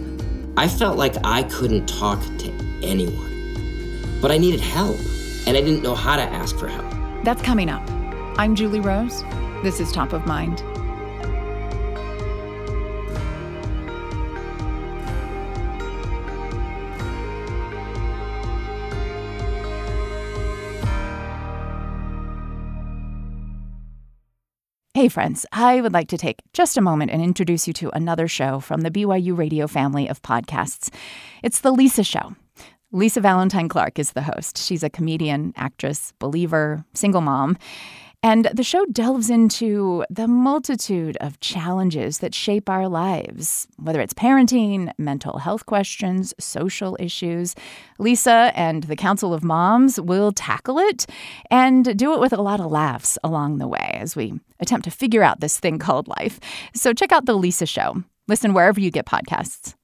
[0.57, 2.53] I felt like I couldn't talk to
[2.83, 4.97] anyone, but I needed help,
[5.47, 6.87] and I didn't know how to ask for help.
[7.25, 7.83] That's coming up.
[8.39, 9.23] I'm Julie Rose.
[9.63, 10.63] This is Top of Mind.
[24.97, 28.27] Hey, friends, I would like to take just a moment and introduce you to another
[28.27, 30.89] show from the BYU radio family of podcasts.
[31.43, 32.35] It's The Lisa Show.
[32.93, 34.57] Lisa Valentine Clark is the host.
[34.57, 37.59] She's a comedian, actress, believer, single mom.
[38.29, 44.15] And the show delves into the multitude of challenges that shape our lives, whether it's
[44.15, 47.55] parenting, mental health questions, social issues.
[48.01, 51.07] Lisa and the Council of Moms will tackle it
[51.53, 54.91] and do it with a lot of laughs along the way as we attempt to
[54.91, 56.41] figure out this thing called life.
[56.75, 58.03] So check out The Lisa Show.
[58.27, 59.77] Listen wherever you get podcasts.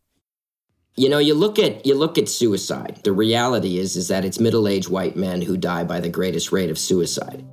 [0.97, 3.03] You know, you look at you look at suicide.
[3.05, 6.71] The reality is is that it's middle-aged white men who die by the greatest rate
[6.71, 7.45] of suicide.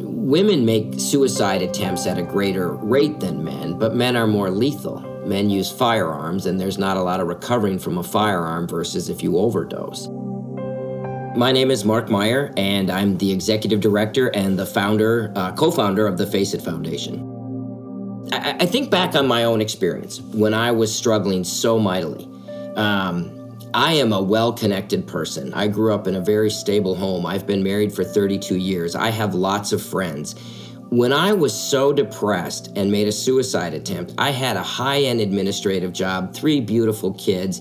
[0.00, 5.00] Women make suicide attempts at a greater rate than men, but men are more lethal.
[5.26, 9.24] Men use firearms, and there's not a lot of recovering from a firearm versus if
[9.24, 10.06] you overdose.
[11.36, 15.70] My name is Mark Meyer, and I'm the executive director and the founder, uh, co
[15.70, 17.24] founder of the Face It Foundation.
[18.32, 22.28] I, think back on my own experience when I was struggling so mightily.
[22.76, 23.37] Um,
[23.74, 25.52] I am a well connected person.
[25.52, 27.26] I grew up in a very stable home.
[27.26, 28.94] I've been married for 32 years.
[28.94, 30.34] I have lots of friends.
[30.88, 35.20] When I was so depressed and made a suicide attempt, I had a high end
[35.20, 37.60] administrative job, three beautiful kids.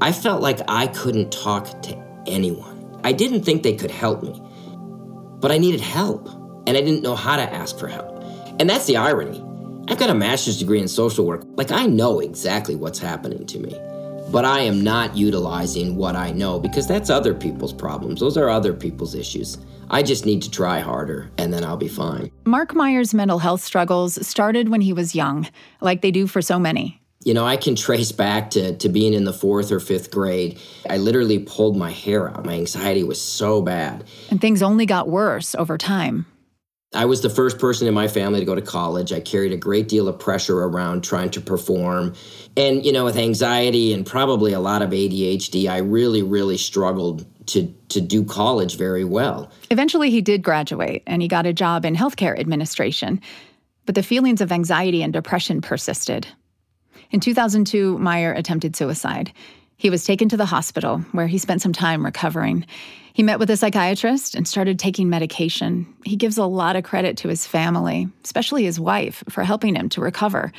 [0.00, 3.00] I felt like I couldn't talk to anyone.
[3.02, 4.40] I didn't think they could help me,
[5.40, 6.28] but I needed help,
[6.68, 8.22] and I didn't know how to ask for help.
[8.60, 9.44] And that's the irony.
[9.88, 11.42] I've got a master's degree in social work.
[11.56, 13.76] Like, I know exactly what's happening to me
[14.30, 18.20] but I am not utilizing what I know because that's other people's problems.
[18.20, 19.58] Those are other people's issues.
[19.90, 22.30] I just need to try harder and then I'll be fine.
[22.44, 25.48] Mark Meyer's mental health struggles started when he was young,
[25.80, 27.00] like they do for so many.
[27.24, 30.60] You know, I can trace back to, to being in the fourth or fifth grade.
[30.88, 32.44] I literally pulled my hair out.
[32.44, 34.04] My anxiety was so bad.
[34.30, 36.26] And things only got worse over time.
[36.94, 39.12] I was the first person in my family to go to college.
[39.12, 42.14] I carried a great deal of pressure around trying to perform.
[42.56, 47.26] And, you know, with anxiety and probably a lot of ADHD, I really, really struggled
[47.48, 49.50] to, to do college very well.
[49.70, 53.20] Eventually, he did graduate and he got a job in healthcare administration.
[53.84, 56.26] But the feelings of anxiety and depression persisted.
[57.10, 59.32] In 2002, Meyer attempted suicide.
[59.80, 62.66] He was taken to the hospital where he spent some time recovering.
[63.12, 65.86] He met with a psychiatrist and started taking medication.
[66.04, 69.88] He gives a lot of credit to his family, especially his wife, for helping him
[69.90, 70.50] to recover.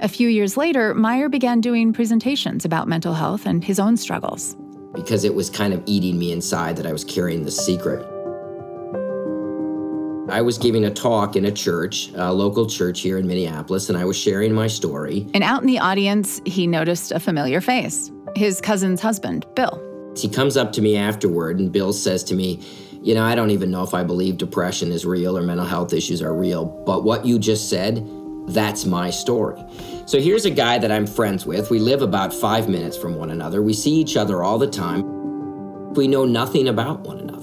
[0.00, 4.56] A few years later, Meyer began doing presentations about mental health and his own struggles.
[4.94, 8.06] Because it was kind of eating me inside that I was carrying the secret.
[10.30, 13.98] I was giving a talk in a church, a local church here in Minneapolis, and
[13.98, 15.26] I was sharing my story.
[15.34, 19.82] And out in the audience, he noticed a familiar face his cousin's husband, Bill.
[20.16, 22.60] He comes up to me afterward, and Bill says to me,
[23.02, 25.92] You know, I don't even know if I believe depression is real or mental health
[25.92, 28.06] issues are real, but what you just said,
[28.48, 29.62] that's my story.
[30.06, 31.70] So here's a guy that I'm friends with.
[31.70, 33.62] We live about five minutes from one another.
[33.62, 35.94] We see each other all the time.
[35.94, 37.38] We know nothing about one another.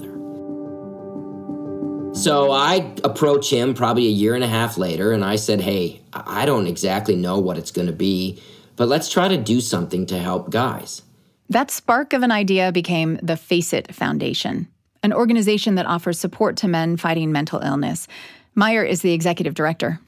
[2.16, 6.00] So I approach him probably a year and a half later, and I said, Hey,
[6.12, 8.42] I don't exactly know what it's going to be,
[8.76, 11.02] but let's try to do something to help guys.
[11.48, 14.68] That spark of an idea became the Face It Foundation,
[15.02, 18.08] an organization that offers support to men fighting mental illness.
[18.54, 20.00] Meyer is the executive director.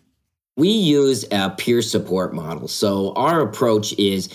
[0.56, 2.66] We use a peer support model.
[2.66, 4.28] So our approach is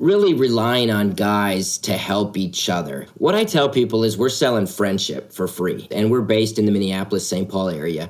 [0.00, 3.06] really relying on guys to help each other.
[3.14, 6.72] What I tell people is we're selling friendship for free, and we're based in the
[6.72, 7.48] Minneapolis St.
[7.48, 8.08] Paul area.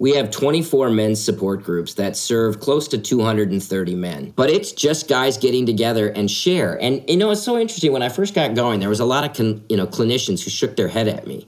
[0.00, 4.32] We have 24 men's support groups that serve close to 230 men.
[4.34, 6.80] But it's just guys getting together and share.
[6.80, 7.92] And you know, it's so interesting.
[7.92, 10.50] When I first got going, there was a lot of con, you know clinicians who
[10.50, 11.46] shook their head at me,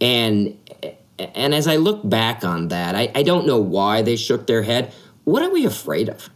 [0.00, 0.56] and
[1.18, 4.62] and as I look back on that, I, I don't know why they shook their
[4.62, 4.94] head.
[5.24, 6.30] What are we afraid of?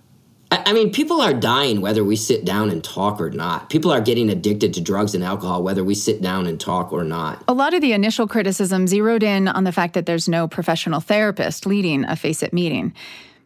[0.66, 3.70] I mean, people are dying whether we sit down and talk or not.
[3.70, 7.02] People are getting addicted to drugs and alcohol whether we sit down and talk or
[7.02, 7.42] not.
[7.48, 11.00] A lot of the initial criticism zeroed in on the fact that there's no professional
[11.00, 12.92] therapist leading a Face It meeting.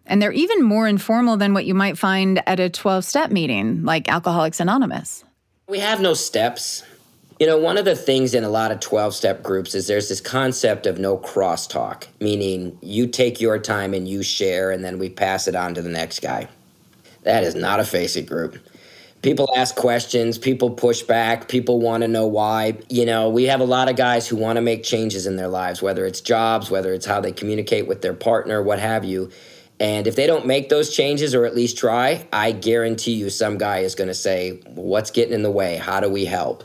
[0.06, 3.84] And they're even more informal than what you might find at a 12 step meeting
[3.84, 5.24] like Alcoholics Anonymous.
[5.68, 6.82] We have no steps.
[7.38, 10.08] You know, one of the things in a lot of 12 step groups is there's
[10.08, 14.98] this concept of no crosstalk, meaning you take your time and you share, and then
[14.98, 16.48] we pass it on to the next guy.
[17.28, 18.56] That is not a face it group.
[19.20, 22.78] People ask questions, people push back, people want to know why.
[22.88, 25.46] You know, we have a lot of guys who want to make changes in their
[25.46, 29.30] lives, whether it's jobs, whether it's how they communicate with their partner, what have you.
[29.78, 33.58] And if they don't make those changes or at least try, I guarantee you some
[33.58, 35.76] guy is going to say, What's getting in the way?
[35.76, 36.64] How do we help?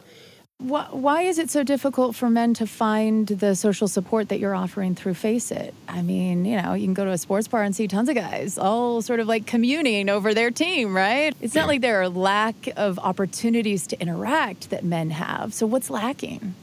[0.64, 4.95] Why is it so difficult for men to find the social support that you're offering
[4.95, 5.74] through Face It?
[5.89, 8.16] I mean, you know, you can go to a sports bar and see tons of
[8.16, 11.36] guys all sort of like communing over their team, right?
[11.41, 15.53] It's not like there are lack of opportunities to interact that men have.
[15.53, 16.55] So what's lacking?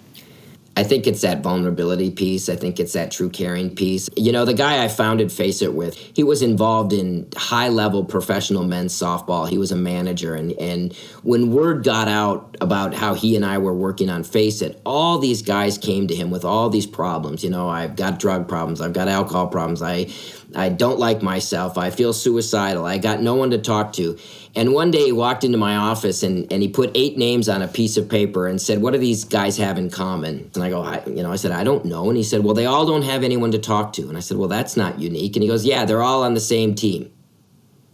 [0.80, 2.48] I think it's that vulnerability piece.
[2.48, 4.08] I think it's that true caring piece.
[4.16, 8.02] You know, the guy I founded Face It with, he was involved in high level
[8.02, 9.46] professional men's softball.
[9.46, 10.34] He was a manager.
[10.34, 14.62] And, and when word got out about how he and I were working on Face
[14.62, 17.44] It, all these guys came to him with all these problems.
[17.44, 20.08] You know, I've got drug problems, I've got alcohol problems, I,
[20.54, 24.18] I don't like myself, I feel suicidal, I got no one to talk to.
[24.54, 27.62] And one day he walked into my office and, and he put eight names on
[27.62, 30.50] a piece of paper and said, What do these guys have in common?
[30.54, 32.08] And I go, I, You know, I said, I don't know.
[32.08, 34.08] And he said, Well, they all don't have anyone to talk to.
[34.08, 35.36] And I said, Well, that's not unique.
[35.36, 37.12] And he goes, Yeah, they're all on the same team.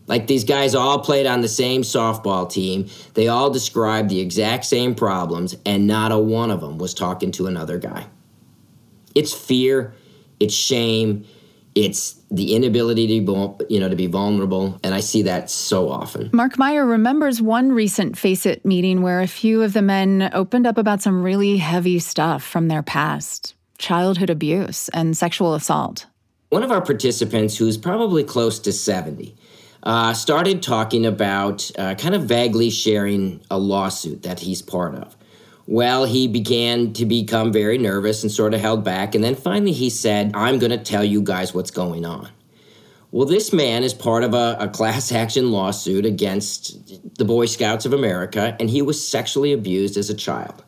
[0.07, 2.89] Like these guys all played on the same softball team.
[3.15, 7.33] They all described the exact same problems, and not a one of them was talking
[7.33, 8.07] to another guy.
[9.15, 9.95] It's fear,
[10.39, 11.27] it's shame,
[11.77, 15.89] it's the inability to be, you know to be vulnerable and i see that so
[15.89, 16.31] often.
[16.33, 20.66] Mark meyer remembers one recent face it meeting where a few of the men opened
[20.66, 26.07] up about some really heavy stuff from their past childhood abuse and sexual assault.
[26.49, 29.37] One of our participants who's probably close to 70
[29.83, 35.16] uh, started talking about uh, kind of vaguely sharing a lawsuit that he's part of
[35.67, 39.14] well, he began to become very nervous and sort of held back.
[39.14, 42.29] And then finally he said, I'm going to tell you guys what's going on.
[43.11, 47.87] Well, this man is part of a, a, class action lawsuit against the Boy Scouts
[47.87, 50.64] of America, and he was sexually abused as a child.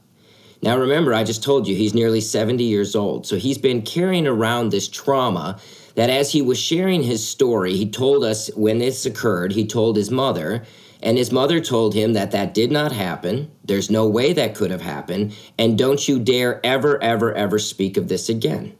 [0.62, 4.26] Now, remember, I just told you he's nearly 70 years old, so he's been carrying
[4.26, 5.61] around this trauma
[5.94, 9.96] that as he was sharing his story, he told us when this occurred, he told
[9.96, 10.64] his mother
[11.03, 13.51] and his mother told him that that did not happen.
[13.64, 15.36] There's no way that could have happened.
[15.59, 18.76] And don't you dare ever, ever, ever speak of this again.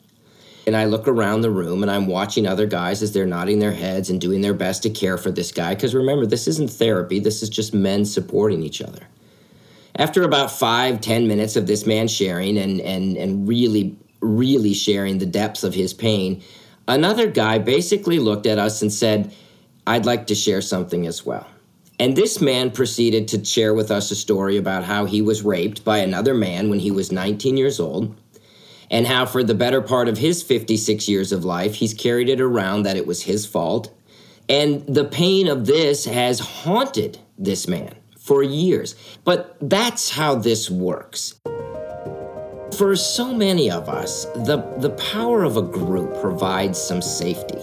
[0.67, 3.73] And I look around the room and I'm watching other guys as they're nodding their
[3.73, 5.75] heads and doing their best to care for this guy.
[5.75, 9.07] Because remember, this isn't therapy, this is just men supporting each other.
[9.97, 15.19] After about five, ten minutes of this man sharing and, and, and really, really sharing
[15.19, 16.43] the depths of his pain,
[16.87, 19.33] another guy basically looked at us and said,
[19.87, 21.47] I'd like to share something as well.
[22.01, 25.85] And this man proceeded to share with us a story about how he was raped
[25.85, 28.17] by another man when he was 19 years old,
[28.91, 32.41] and how for the better part of his 56 years of life, he's carried it
[32.41, 33.93] around that it was his fault.
[34.49, 38.95] And the pain of this has haunted this man for years.
[39.25, 41.35] But that's how this works.
[42.77, 47.59] For so many of us, the, the power of a group provides some safety.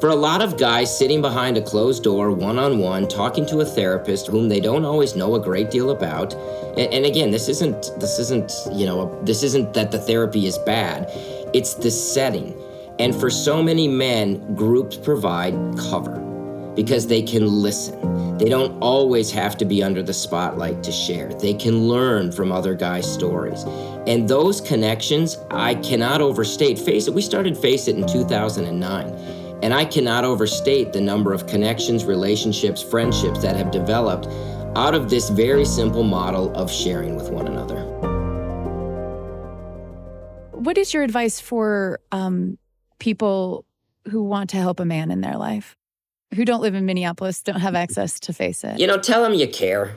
[0.00, 3.60] For a lot of guys sitting behind a closed door, one on one, talking to
[3.60, 6.34] a therapist whom they don't always know a great deal about,
[6.78, 10.56] and, and again, this isn't this isn't you know this isn't that the therapy is
[10.58, 11.10] bad,
[11.52, 12.56] it's the setting.
[13.00, 15.54] And for so many men, groups provide
[15.90, 16.16] cover
[16.76, 18.38] because they can listen.
[18.38, 21.34] They don't always have to be under the spotlight to share.
[21.34, 23.64] They can learn from other guys' stories.
[24.06, 26.78] And those connections, I cannot overstate.
[26.78, 29.37] Face it, we started Face It in 2009.
[29.62, 34.28] And I cannot overstate the number of connections, relationships, friendships that have developed
[34.76, 37.82] out of this very simple model of sharing with one another.
[40.52, 42.58] What is your advice for um,
[42.98, 43.64] people
[44.08, 45.76] who want to help a man in their life,
[46.34, 48.78] who don't live in Minneapolis, don't have access to face it?
[48.78, 49.96] You know, tell them you care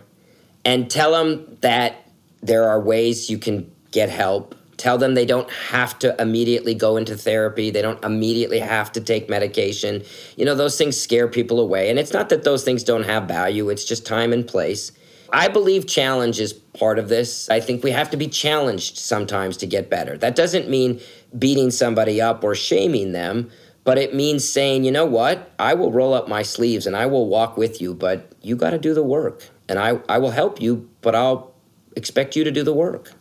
[0.65, 2.07] and tell them that
[2.41, 6.97] there are ways you can get help Tell them they don't have to immediately go
[6.97, 7.69] into therapy.
[7.69, 10.01] They don't immediately have to take medication.
[10.35, 11.91] You know, those things scare people away.
[11.91, 14.91] And it's not that those things don't have value, it's just time and place.
[15.31, 17.47] I believe challenge is part of this.
[17.47, 20.17] I think we have to be challenged sometimes to get better.
[20.17, 20.99] That doesn't mean
[21.37, 23.51] beating somebody up or shaming them,
[23.83, 27.05] but it means saying, you know what, I will roll up my sleeves and I
[27.05, 29.47] will walk with you, but you got to do the work.
[29.69, 31.53] And I, I will help you, but I'll
[31.95, 33.11] expect you to do the work.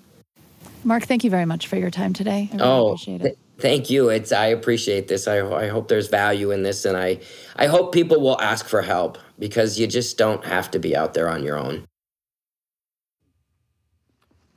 [0.84, 2.48] Mark, thank you very much for your time today.
[2.52, 3.24] Really oh, appreciate it.
[3.24, 4.08] Th- thank you.
[4.08, 5.28] It's I appreciate this.
[5.28, 7.20] I, I hope there's value in this, and I
[7.56, 11.14] I hope people will ask for help because you just don't have to be out
[11.14, 11.84] there on your own.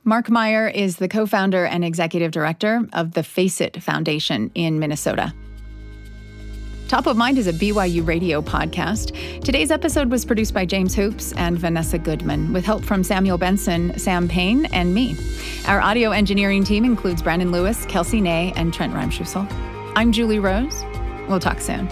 [0.06, 4.78] Mark Meyer is the co founder and executive director of the Face It Foundation in
[4.78, 5.34] Minnesota.
[6.88, 9.42] Top of Mind is a BYU radio podcast.
[9.42, 13.98] Today's episode was produced by James Hoops and Vanessa Goodman, with help from Samuel Benson,
[13.98, 15.16] Sam Payne, and me.
[15.66, 19.46] Our audio engineering team includes Brandon Lewis, Kelsey Ney, and Trent Reimschussel.
[19.96, 20.84] I'm Julie Rose.
[21.26, 21.88] We'll talk soon.